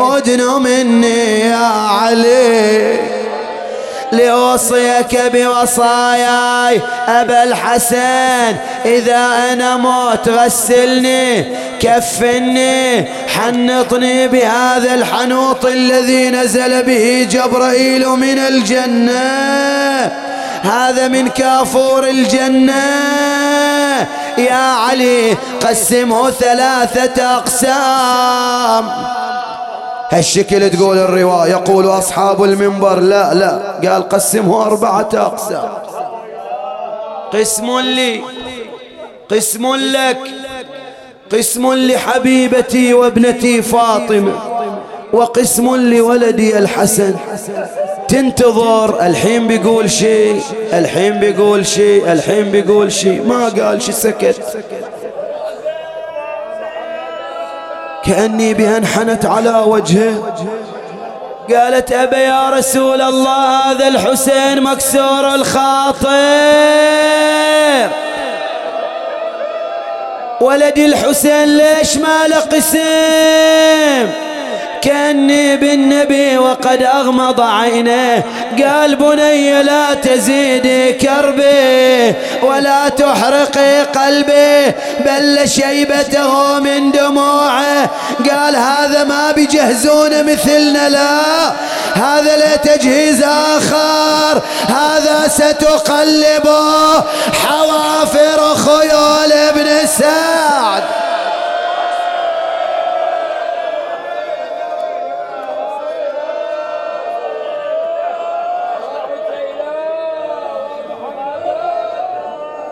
أدن 0.00 0.42
مني 0.62 1.40
يا 1.40 1.66
علي. 1.88 3.19
لأوصيك 4.12 5.20
بوصاياي 5.32 6.80
أبا 7.08 7.42
الحسن 7.42 8.56
إذا 8.84 9.52
أنا 9.52 9.76
موت 9.76 10.28
غسلني 10.28 11.56
كفني 11.80 13.08
حنطني 13.28 14.28
بهذا 14.28 14.94
الحنوط 14.94 15.66
الذي 15.66 16.30
نزل 16.30 16.82
به 16.82 17.28
جبرائيل 17.30 18.08
من 18.08 18.38
الجنة. 18.38 20.12
هذا 20.62 21.08
من 21.08 21.28
كافور 21.28 22.08
الجنة. 22.08 22.74
يا 24.38 24.74
علي 24.74 25.36
قسمه 25.60 26.30
ثلاثة 26.30 27.36
أقسام. 27.36 28.90
هالشكل 30.10 30.70
تقول 30.70 30.98
الرواية 30.98 31.50
يقول 31.50 31.86
أصحاب 31.86 32.44
المنبر 32.44 33.00
لا 33.00 33.34
لا. 33.34 33.90
قال 33.90 34.08
قسمه 34.08 34.66
أربعة 34.66 35.08
أقسام. 35.14 35.68
قسم 37.32 37.78
لي 37.78 38.20
قسم 39.30 39.74
لك. 39.74 40.18
قسم 41.32 41.72
لحبيبتي 41.74 42.94
وابنتي 42.94 43.62
فاطمة 43.62 44.32
وقسم 45.12 45.76
لولدي 45.76 46.58
الحسن. 46.58 47.14
تنتظر 48.08 49.06
الحين 49.06 49.46
بيقول 49.46 49.90
شيء 49.90 50.40
الحين 50.72 51.12
بيقول 51.12 51.66
شيء 51.66 52.12
الحين 52.12 52.50
بيقول 52.50 52.92
شيء. 52.92 53.26
ما 53.26 53.48
قال 53.48 53.82
شيء 53.82 53.94
سكت. 53.94 54.42
كأني 58.10 58.54
بها 58.54 58.76
انحنت 58.76 59.26
على 59.26 59.64
وجهه. 59.66 60.34
قالت 61.54 61.92
أبا 61.92 62.16
يا 62.16 62.50
رسول 62.50 63.00
الله 63.00 63.70
هذا 63.70 63.88
الحسين 63.88 64.62
مكسور 64.62 65.34
الخاطر. 65.34 66.10
ولدي 70.40 70.86
الحسين 70.86 71.44
ليش 71.44 71.96
ما 71.96 72.26
له 72.28 72.40
قسم؟ 72.40 74.10
كأني 74.82 75.56
بالنبي 75.56 76.38
وقد 76.38 76.82
أغمض 76.82 77.40
عينيه. 77.40 78.24
قال 78.64 78.96
بني 78.96 79.62
لا 79.62 79.94
تزيدي 79.94 80.92
كربي 80.92 82.14
ولا 82.42 82.88
تحرقي 82.88 83.82
قلبي 83.82 84.72
بل 85.00 85.48
شيبته 85.48 86.58
من 86.58 86.90
دموعه. 86.90 87.90
قال 88.30 88.56
هذا 88.56 89.04
ما 89.04 89.32
بيجهزون 89.32 90.24
مثلنا 90.32 90.88
لا 90.88 91.20
هذا 91.94 92.36
لا 92.36 92.56
تجهيز 92.56 93.22
آخر 93.22 94.42
هذا 94.68 95.28
ستقلبه 95.28 97.04
حوافر 97.32 98.54
خيول 98.54 99.32
ابن 99.32 99.86
سعد. 99.86 101.09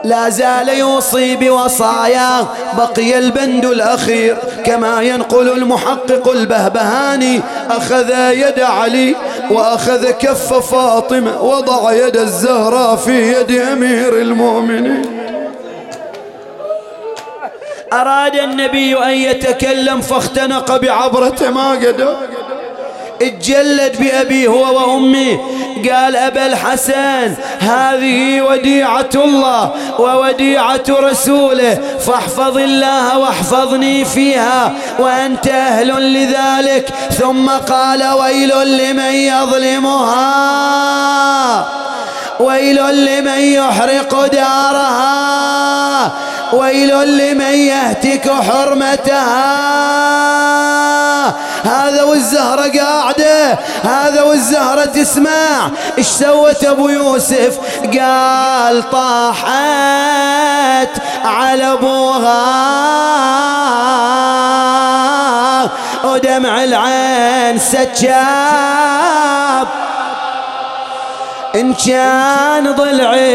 لا 0.05 0.29
زال 0.29 0.69
يوصي 0.69 1.37
بوصايا 1.37 2.47
بقي 2.77 3.19
البند 3.19 3.65
الأخير 3.65 4.37
كما 4.65 5.03
ينقل 5.03 5.49
المحقق 5.53 6.29
البهبهاني 6.31 7.41
أخذ 7.71 8.11
يد 8.31 8.61
علي 8.61 9.17
وأخذ 9.51 10.11
كف 10.11 10.53
فاطمة 10.53 11.43
وضع 11.43 11.93
يد 11.93 12.17
الزهراء 12.17 12.97
في 12.97 13.33
يد 13.33 13.51
أمير 13.51 14.21
المؤمنين. 14.21 15.03
أراد 17.93 18.35
النبي 18.35 18.99
أن 19.05 19.11
يتكلم 19.11 20.01
فاختنق 20.01 20.77
بعبرة 20.77 21.51
ما 21.51 21.71
قدر 21.71 22.17
اتجلد 23.23 23.97
بأبيه 24.01 24.49
هو 24.49 24.77
وأمي. 24.77 25.39
قال 25.91 26.17
أبا 26.17 26.47
الحسن 26.47 27.35
هذه 27.59 28.41
وديعة 28.43 29.11
الله 29.15 29.73
ووديعة 29.99 30.85
رسوله 30.91 31.79
فاحفظ 32.07 32.59
الله 32.59 33.19
واحفظني 33.19 34.05
فيها 34.05 34.73
وأنت 34.99 35.49
أهل 35.49 36.13
لذلك. 36.13 36.89
ثم 37.19 37.49
قال 37.49 38.05
ويل 38.05 38.79
لمن 38.79 39.15
يظلمها 39.15 40.19
ويل 42.41 43.07
لمن 43.07 43.39
يحرق 43.39 44.27
دارها 44.27 46.13
ويل 46.53 47.19
لمن 47.19 47.55
يهتك 47.55 48.31
حرمتها. 48.31 49.69
هذا 51.69 52.03
والزهرة 52.03 52.81
قاعدة 52.81 53.59
هذا 53.83 54.23
والزهرة 54.23 54.85
تسمع. 54.85 55.71
إيش 55.99 56.07
سوت 56.07 56.65
أبو 56.65 56.89
يوسف؟ 56.89 57.59
قال 58.01 58.91
طاحت 58.91 59.49
على 61.25 61.73
أبوها. 61.73 62.69
ودمع 66.05 66.65
العين 66.65 67.59
سجاب 67.59 68.09
إن 71.55 71.75
كان 71.75 72.73
ضلعي 72.73 73.29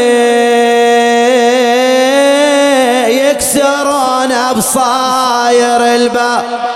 يكسرون 3.30 4.52
بصاير 4.56 5.94
الباب. 5.94 6.73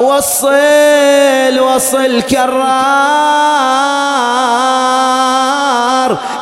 وصل 0.00 1.60
وصل 1.60 2.22
كرار 2.22 2.54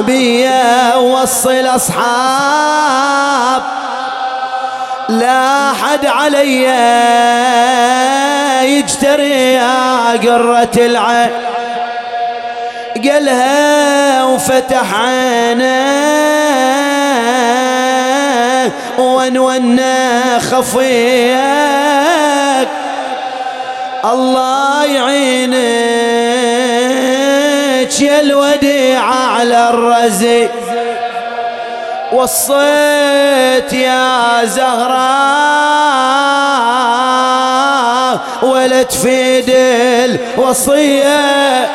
بيا 0.01 0.97
وصل 0.97 1.67
أصحاب. 1.67 3.63
لا 5.09 5.73
حد 5.73 6.07
علي 6.07 6.63
يجتري 8.79 9.55
يا 9.55 10.11
قرة 10.13 10.71
العين. 10.77 11.31
قالها 13.05 14.25
وفتح 14.25 14.95
عينه 14.95 15.93
ونونا 18.99 20.39
خفيك 20.39 22.22
الله 24.05 24.85
يعينك 24.85 25.53
يا 28.01 28.21
الوديعة 28.21 29.27
على 29.27 29.71
الرزي. 29.71 30.49
وصيت 32.13 33.73
يا 33.73 34.45
زهراء 34.45 35.13
ولا 38.43 38.83
تفيد 38.83 39.51
الوصية. 40.37 41.69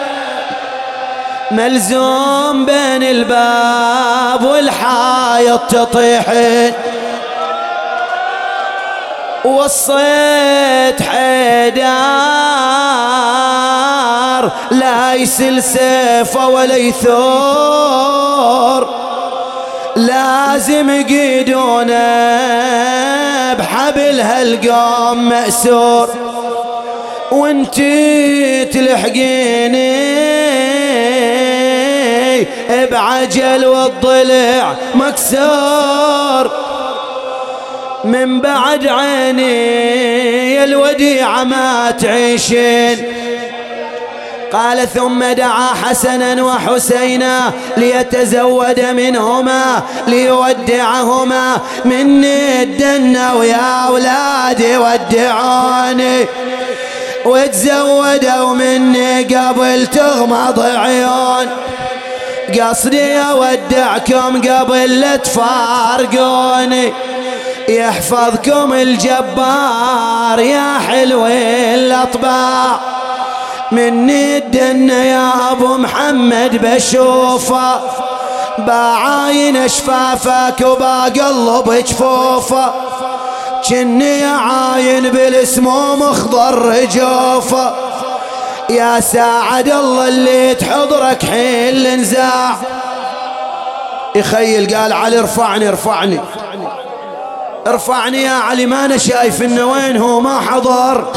ملزوم 1.51 2.65
بين 2.65 3.03
الباب 3.03 4.43
والحايط 4.43 5.61
تطيحين 5.69 6.73
وصيت 9.45 11.01
حيدار 11.01 11.97
لا 14.71 15.13
يسل 15.13 15.63
سيفه 15.63 16.47
ولا 16.47 16.75
يثور. 16.75 18.17
لازم 19.95 20.89
يقيدونه 20.89 21.93
بحبل 23.53 24.19
هالقوم 24.19 25.29
مأسور. 25.29 26.09
وانتي 27.31 28.65
تلحقيني 28.65 30.07
بعجل 32.91 33.65
والضلع 33.65 34.75
مكسور. 34.95 36.46
من 38.07 38.41
بعد 38.41 38.87
عيني 38.87 40.63
الوديعة 40.63 41.43
ما 41.43 41.91
تعيشين. 41.91 42.97
قال 44.53 44.87
ثم 44.93 45.23
دعا 45.23 45.67
حسنا 45.83 46.43
وحسينا 46.43 47.53
ليتزود 47.77 48.79
منهما 48.79 49.83
ليودعهما 50.07 51.57
مني 51.85 52.63
الدنا 52.63 53.33
ويا 53.33 53.87
أولادي 53.87 54.77
ودعوني 54.77 56.25
وتزودوا 57.25 58.53
مني 58.53 59.23
قبل 59.23 59.87
تغمض 59.87 60.59
عيون 60.59 61.47
قصدي 62.59 63.19
أودعكم 63.19 64.41
قبل 64.41 64.99
لا 64.99 65.15
تفارقوني. 65.15 66.93
يحفظكم 67.69 68.73
الجبار 68.73 70.39
يا 70.39 70.79
حلو 70.87 71.25
الاطباع 71.25 72.79
مني 73.71 74.37
الدنة 74.37 74.93
يا 74.93 75.51
أبو 75.51 75.77
محمد 75.77 76.61
بشوفة. 76.63 77.79
بعاين 78.57 79.67
شفافك 79.67 80.61
وبقلب 80.61 81.83
جفوفه 81.87 82.73
كني 83.69 84.23
عاين 84.25 85.09
بالاسموم 85.09 86.03
اخضر 86.03 86.85
جوفه 86.85 87.73
يا 88.69 88.99
ساعد 88.99 89.69
الله 89.69 90.07
اللي 90.07 90.55
تحضرك 90.55 91.25
حين 91.25 91.75
الانزاع 91.75 92.55
يخيل 94.15 94.75
قال 94.75 94.93
علي 94.93 95.19
ارفعني 95.19 95.69
ارفعني. 95.69 96.19
ارفعني 97.67 98.23
يا 98.23 98.31
علي 98.31 98.65
ما 98.65 98.85
أنا 98.85 98.97
شايف 98.97 99.41
إنه 99.41 99.65
وين 99.65 99.97
هو 99.97 100.19
ما 100.19 100.39
حضر. 100.39 101.07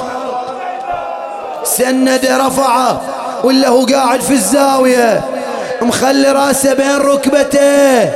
سند 1.65 2.29
رفعه 2.47 3.01
ولا 3.45 3.69
هو 3.69 3.87
قاعد 3.87 4.21
في 4.21 4.31
الزاوية. 4.31 5.25
مخلي 5.83 6.33
راسه 6.33 6.75
بين 6.75 6.97
ركبته. 6.97 8.11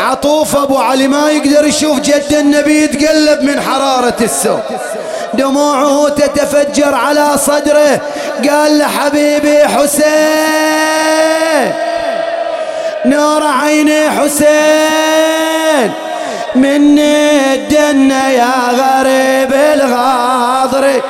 عطوف 0.00 0.56
أبو 0.56 0.78
علي 0.78 1.08
ما 1.08 1.30
يقدر 1.30 1.66
يشوف 1.66 2.00
جد 2.00 2.32
النبي 2.32 2.84
يتقلب 2.84 3.42
من 3.42 3.60
حرارة 3.60 4.16
السوق. 4.20 4.60
دموعه 5.34 6.08
تتفجر 6.08 6.94
على 6.94 7.38
صدره. 7.38 8.00
قال 8.50 8.78
لحبيبي 8.78 9.64
حسين 9.68 10.14
نور 13.06 13.42
عيني 13.46 14.10
حسين. 14.10 15.92
مني 16.54 17.54
الدنة 17.54 18.28
يا 18.28 18.52
غريب 18.70 19.52
الغاضري 19.52 21.02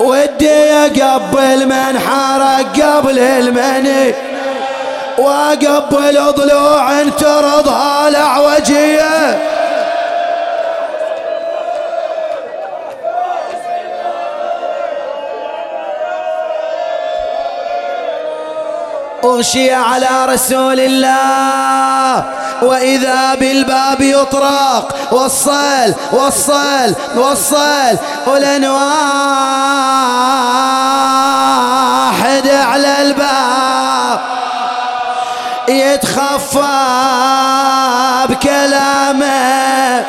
ودي 0.00 0.72
اقبل 0.72 1.66
من 1.66 1.98
حرق 1.98 2.80
قبل 2.82 3.18
المني. 3.18 4.14
واقبل 5.18 6.32
ضلوع 6.36 7.02
ترضها 7.18 8.08
الاعوجيه 8.08 9.38
أغشي 19.26 19.72
على 19.74 20.26
رسول 20.28 20.80
الله. 20.80 22.24
وإذا 22.62 23.34
بالباب 23.34 24.00
يطرق 24.00 25.12
وصل 25.12 25.94
وصل 26.12 26.94
وصل 27.16 27.96
ولن 28.26 28.64
واحد 28.64 28.86
على 32.48 33.02
الباب. 33.02 34.20
يتخفى 35.68 36.66
بكلامه. 38.28 40.04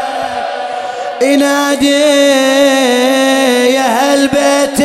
ينادي 1.21 2.01
يا 3.73 4.13
هالبيت 4.13 4.79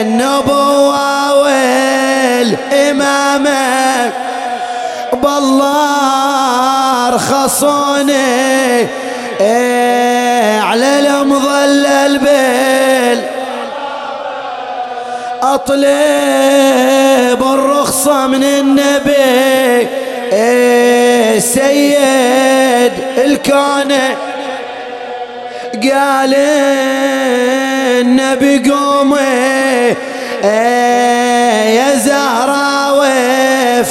النبوة 0.00 1.15
والإمامة 2.96 4.12
بالله 5.12 7.10
رخصوني. 7.10 8.86
على 10.60 10.98
المظلل 10.98 12.18
بال 12.18 13.24
أطلب 15.42 17.42
الرخصة 17.42 18.26
من 18.26 18.44
النبي. 18.44 19.86
سيد 21.40 22.92
الكون 23.18 23.92
قال 25.92 26.34
النبي 28.00 28.70
قومي. 28.70 29.94
زهرة 30.42 31.15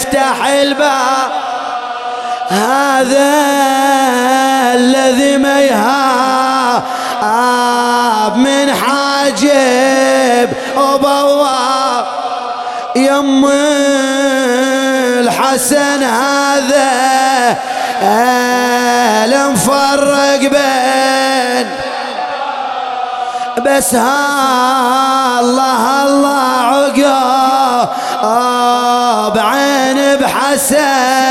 وافتح 0.05 0.45
الباب. 0.45 1.31
هذا 2.49 3.33
الذي 4.73 5.37
ما 5.37 5.61
يهاب 5.61 6.83
من 8.35 8.73
حاجب 8.73 10.49
وبواب 10.77 12.05
يم 12.95 13.45
الحسن 15.19 16.03
هذا 16.03 17.57
المفرق 19.25 20.39
بين. 20.39 21.69
بس 23.65 23.95
ها 23.95 25.39
الله 25.39 26.05
الله 26.05 26.45
عقاب 26.61 27.89
عين 30.55 30.61
بحسن 30.61 31.24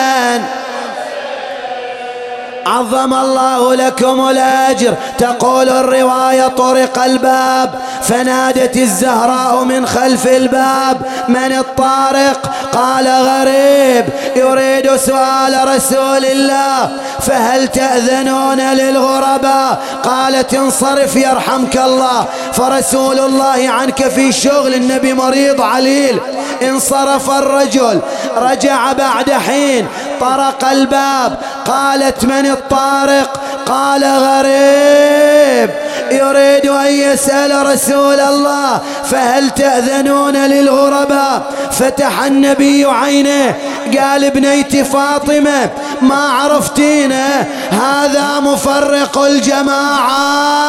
عظم 2.79 3.15
الله 3.15 3.75
لكم 3.75 4.29
الأجر. 4.29 4.95
تقول 5.19 5.69
الرواية 5.69 6.49
طرق 6.49 7.05
الباب 7.05 7.75
فنادت 8.03 8.77
الزهراء 8.77 9.65
من 9.65 9.87
خلف 9.87 10.27
الباب. 10.27 11.01
من 11.29 11.53
الطارق؟ 11.53 12.51
قال 12.73 13.09
غريب 13.09 14.05
يريد 14.37 14.97
سؤال 14.97 15.69
رسول 15.77 16.25
الله. 16.25 16.91
فهل 17.21 17.69
تأذنون 17.69 18.61
للغرباء؟ 18.61 19.79
قالت 20.05 20.55
انصرف 20.55 21.17
يرحمك 21.17 21.77
الله. 21.77 22.25
فرسول 22.53 23.19
الله 23.19 23.69
عنك 23.69 24.09
في 24.09 24.33
شغل 24.33 24.75
النبي 24.75 25.13
مريض 25.13 25.61
عليل. 25.61 26.21
انصرف 26.63 27.31
الرجل. 27.31 28.01
رجع 28.37 28.93
بعد 28.93 29.33
حين. 29.33 29.89
طرق 30.21 30.65
الباب 30.71 31.39
قالت 31.67 32.25
من 32.25 32.47
الطارق؟ 32.47 33.41
قال 33.67 34.05
غريب. 34.05 35.71
يريد 36.11 36.67
أن 36.67 36.87
يسأل 36.87 37.67
رسول 37.67 38.21
الله 38.21 38.81
فهل 39.05 39.51
تأذنون 39.51 40.37
للغرباء؟ 40.37 41.43
فتح 41.73 42.23
النبي 42.23 42.85
عينه 42.85 43.55
قال 43.99 44.25
ابنيت 44.25 44.77
فاطمة 44.77 45.71
ما 46.01 46.29
عرفتينه؟ 46.31 47.47
هذا 47.71 48.41
مفرق 48.41 49.19
الجماعات. 49.19 50.65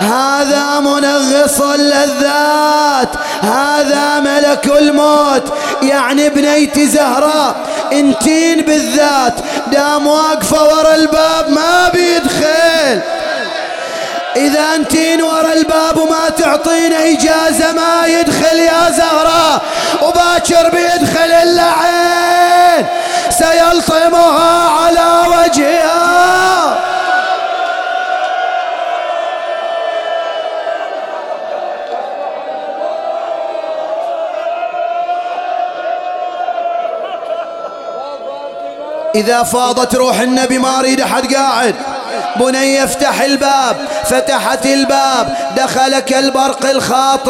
هذا 0.00 0.80
منغص 0.80 1.60
اللذات 1.60 3.08
هذا 3.42 4.20
ملك 4.20 4.66
الموت. 4.66 5.52
يعني 5.82 6.28
بنيتي 6.28 6.86
زهراء 6.86 7.56
انتين 7.92 8.60
بالذات. 8.60 9.34
دام 9.66 10.06
واقفة 10.06 10.64
ورا 10.64 10.94
الباب 10.94 11.50
ما 11.50 11.88
بيدخل. 11.88 13.00
إذا 14.36 14.74
أنتين 14.74 15.22
ورا 15.22 15.52
الباب 15.52 15.96
وما 15.96 16.28
تعطينا 16.38 16.96
إجازة 17.04 17.72
ما 17.72 18.06
يدخل 18.06 18.56
يا 18.56 18.90
زهراء 18.90 19.62
وباكر 20.02 20.70
بيدخل 20.70 21.32
اللعين 21.32 22.86
سيلطمها 23.30 24.17
إذا 39.18 39.42
فاضت 39.42 39.94
روح 39.94 40.20
النبي 40.20 40.58
ما 40.58 40.78
أريد 40.78 41.00
أحد 41.00 41.34
قاعد. 41.34 41.74
بني 42.36 42.84
افتح 42.84 43.20
الباب 43.20 43.76
فتحت 44.04 44.66
الباب 44.66 45.36
دخلك 45.56 46.12
البرق 46.12 46.70
الخاطف. 46.70 47.28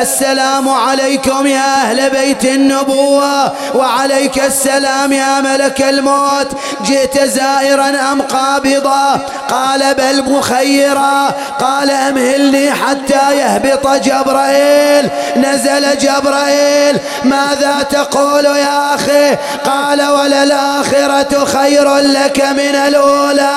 السلام 0.00 0.68
عليكم 0.68 1.46
يا 1.46 1.74
أهل 1.82 2.10
بيت 2.10 2.44
النبوة 2.44 3.52
وعليك 3.74 4.44
السلام 4.44 5.12
يا 5.12 5.40
ملك 5.40 5.82
الموت. 5.82 6.48
جئت 6.84 7.20
زائرا 7.20 8.12
أم 8.12 8.22
قابضا؟ 8.22 9.20
قال 9.48 9.94
بل 9.94 10.22
مخيرا 10.22 11.34
قال 11.60 11.90
أمهلني 11.90 12.72
حتى 12.72 13.38
يهبط 13.38 13.88
جبرائيل. 13.88 15.10
نزل 15.36 15.98
جبرائيل. 15.98 16.98
ماذا 17.24 17.86
تقول 17.90 18.44
يا 18.44 18.94
أخي؟ 18.94 19.36
قال 19.64 20.02
وللآخرة 20.02 21.44
خير 21.44 21.96
لك 21.96 22.40
من 22.40 22.74
الأولى. 22.74 23.54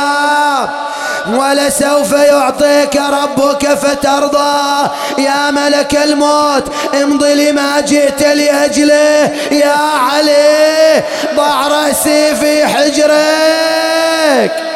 ولسوف 1.34 2.12
يعطيك 2.12 2.96
ربك 2.96 3.68
فترضى. 3.68 4.90
يا 5.18 5.52
ملك 5.52 6.00
الموت 6.04 6.64
امضي 7.04 7.52
لما 7.52 7.80
جئت 7.80 8.22
لأجله. 8.22 9.32
يا 9.52 9.76
علي 10.12 11.04
ضع 11.36 11.68
رأسي 11.68 12.36
في 12.36 12.68
حجرك. 12.68 14.71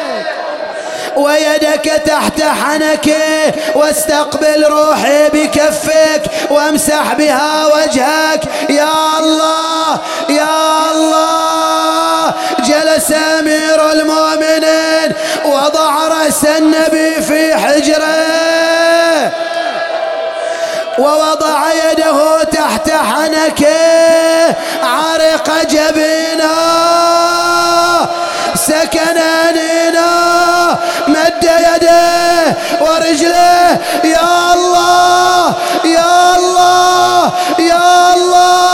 ويدك 1.16 2.02
تحت 2.06 2.42
حنكه 2.42 3.52
واستقبل 3.74 4.66
روحي 4.68 5.28
بكفك 5.28 6.22
وامسح 6.50 7.14
بها 7.18 7.66
وجهك. 7.66 8.40
يا 8.68 9.18
الله 9.18 9.98
يا 10.28 10.90
الله 10.92 12.34
جلس 12.58 13.12
أمير 13.38 13.92
المؤمنين 13.92 15.12
وضع 15.44 16.08
رأس 16.08 16.44
النبي 16.44 17.22
في 17.22 17.54
حجره. 17.54 19.32
ووضع 20.98 21.72
يده 21.72 22.42
تحت 22.42 22.90
حنكه 22.90 23.95
يا 34.04 34.54
الله 34.54 35.54
يا 35.84 36.36
الله 36.36 37.32
يا 37.58 38.14
الله. 38.14 38.65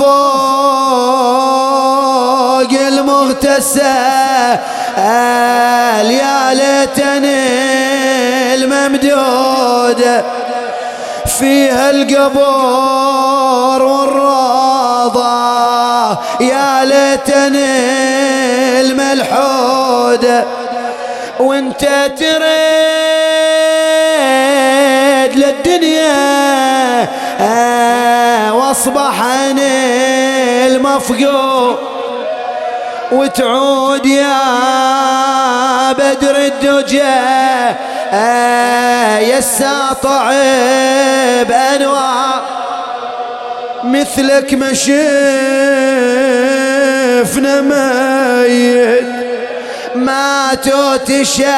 فوق 0.00 1.60
المغتسل 2.88 3.80
يا 6.10 6.54
ليتني 6.54 7.44
الممدود. 8.54 10.02
فيها 11.38 11.90
القبور 11.90 13.82
والروضة 13.82 15.30
يا 16.40 16.84
ليتني 16.84 17.80
الملحود. 18.80 20.44
وانت 21.40 21.84
تريد 22.18 22.40
للدنيا 25.36 26.20
واصبح 28.52 29.14
المفقود 31.10 31.76
وتعود 33.12 34.06
يا 34.06 35.92
بدر 35.92 36.36
الدجى. 36.36 36.98
يا 39.28 39.38
الساطع 39.38 40.30
بانوار 41.42 42.42
مثلك 43.84 44.54
ما 44.54 44.72
شفنا 44.72 44.90
ميت. 47.60 49.10
تشاف 49.94 50.66
وتشعشع 50.68 51.48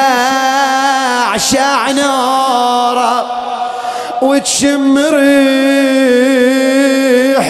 نوره. 1.91 3.22
وتشم 4.23 4.97
ريح 4.97 5.13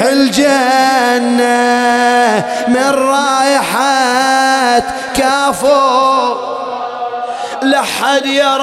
الجنة 0.03 1.53
من 2.67 2.89
رائحة 2.89 4.79
كافور. 5.15 6.53
لحد 7.63 8.25
يراية 8.25 8.53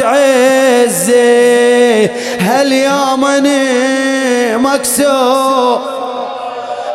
عزي 0.00 1.26
هاليوم 2.40 3.24
أنا 3.24 4.56
مكسور؟ 4.56 5.80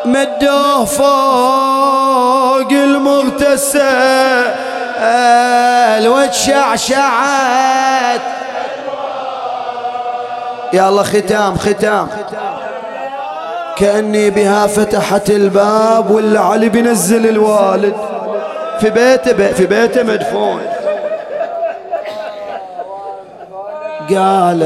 مدوه 0.06 0.86
فوق 0.86 2.72
المغتسل. 2.72 4.22
وتشعشعت 6.82 8.22
يا 10.74 10.90
الله 10.90 11.04
ختام 11.04 11.58
ختام. 11.58 12.08
كأني 13.78 14.30
بها 14.30 14.68
فتحت 14.68 15.30
الباب 15.30 16.12
ولا 16.12 16.40
علي 16.40 16.70
بنزل 16.70 17.30
الوالد. 17.30 17.96
في 18.80 18.90
بيته 18.90 19.52
في 19.52 19.66
بيته 19.66 20.04
مدفون. 20.04 20.62
قالت 24.10 24.64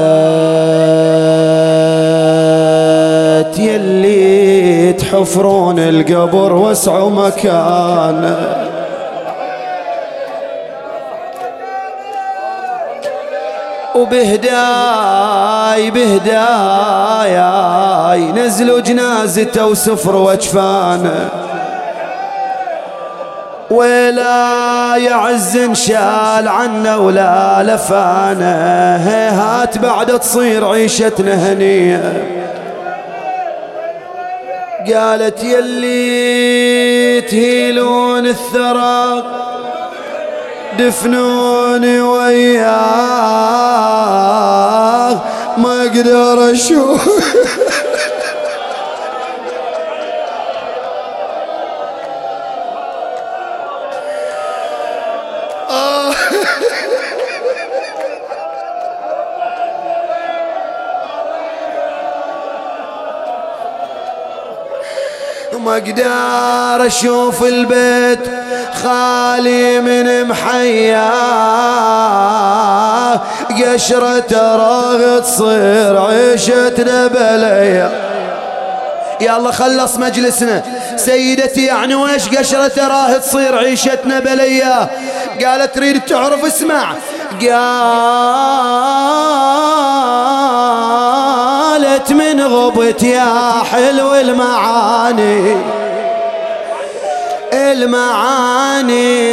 يلي 3.58 4.92
تحفرون 4.92 5.78
القبر 5.78 6.52
وسعوا 6.52 7.10
مكانه. 7.10 8.65
وبهداي 13.96 15.90
بهداي. 15.90 17.56
نزلوا 18.32 18.80
جنازته 18.80 19.66
وسفر 19.66 20.16
وجفانه 20.16 21.28
ولا 23.70 24.96
يعز 24.96 25.56
انشال 25.56 26.48
عنا 26.48 26.96
ولا 26.96 27.62
لفانا 27.62 28.96
هات 29.36 29.78
بعد 29.78 30.18
تصير 30.18 30.68
عيشتنا 30.68 31.34
هنيه 31.34 32.12
قالت 34.94 35.44
يلي 35.44 37.20
تهيلون 37.20 38.26
الثرى. 38.26 39.22
دفنوني 40.78 42.00
وياه 42.00 42.66
ما 45.58 45.82
أقدر 45.82 46.50
أشوف. 46.52 47.08
ما 65.64 65.72
أقدر 65.76 66.86
أشوف 66.86 67.42
البيت. 67.42 68.45
خالي 68.74 69.80
من 69.80 70.28
محيا 70.28 71.10
قشرة 73.50 74.56
راغ 74.56 75.18
تصير 75.18 75.98
عيشتنا 75.98 77.06
بليا. 77.06 78.06
يا 79.20 79.36
الله 79.36 79.50
خلص 79.50 79.96
مجلسنا. 79.96 80.62
سيدتي 80.96 81.64
يعني 81.64 81.94
ويش 81.94 82.28
قشرة 82.28 82.86
راه 82.88 83.16
تصير 83.16 83.58
عيشتنا 83.58 84.18
بليا. 84.18 84.88
قالت 85.44 85.74
تريد 85.74 86.00
تعرف 86.00 86.44
اسمع. 86.44 86.92
قالت 91.72 92.12
من 92.12 92.40
غبت 92.40 93.02
يا 93.02 93.52
حلو 93.72 94.14
المعاني. 94.14 95.56
المعاني 97.72 99.26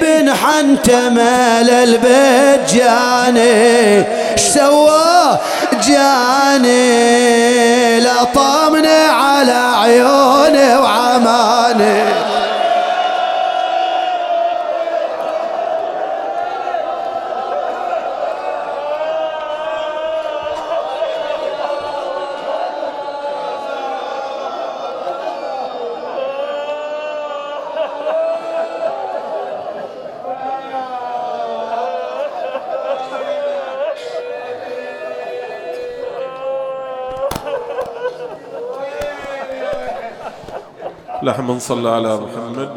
بن 0.00 0.34
حنتمل 0.34 1.70
البيت 1.70 2.74
جاني. 2.74 4.04
سوى 4.36 5.38
جاني؟ 5.88 6.76
لطمني 8.00 9.04
على 9.08 9.72
عيوني 9.82 10.76
وعماني. 10.76 12.25
لحما 41.26 41.58
صلى 41.58 41.88
على 41.90 42.16
محمد 42.16 42.70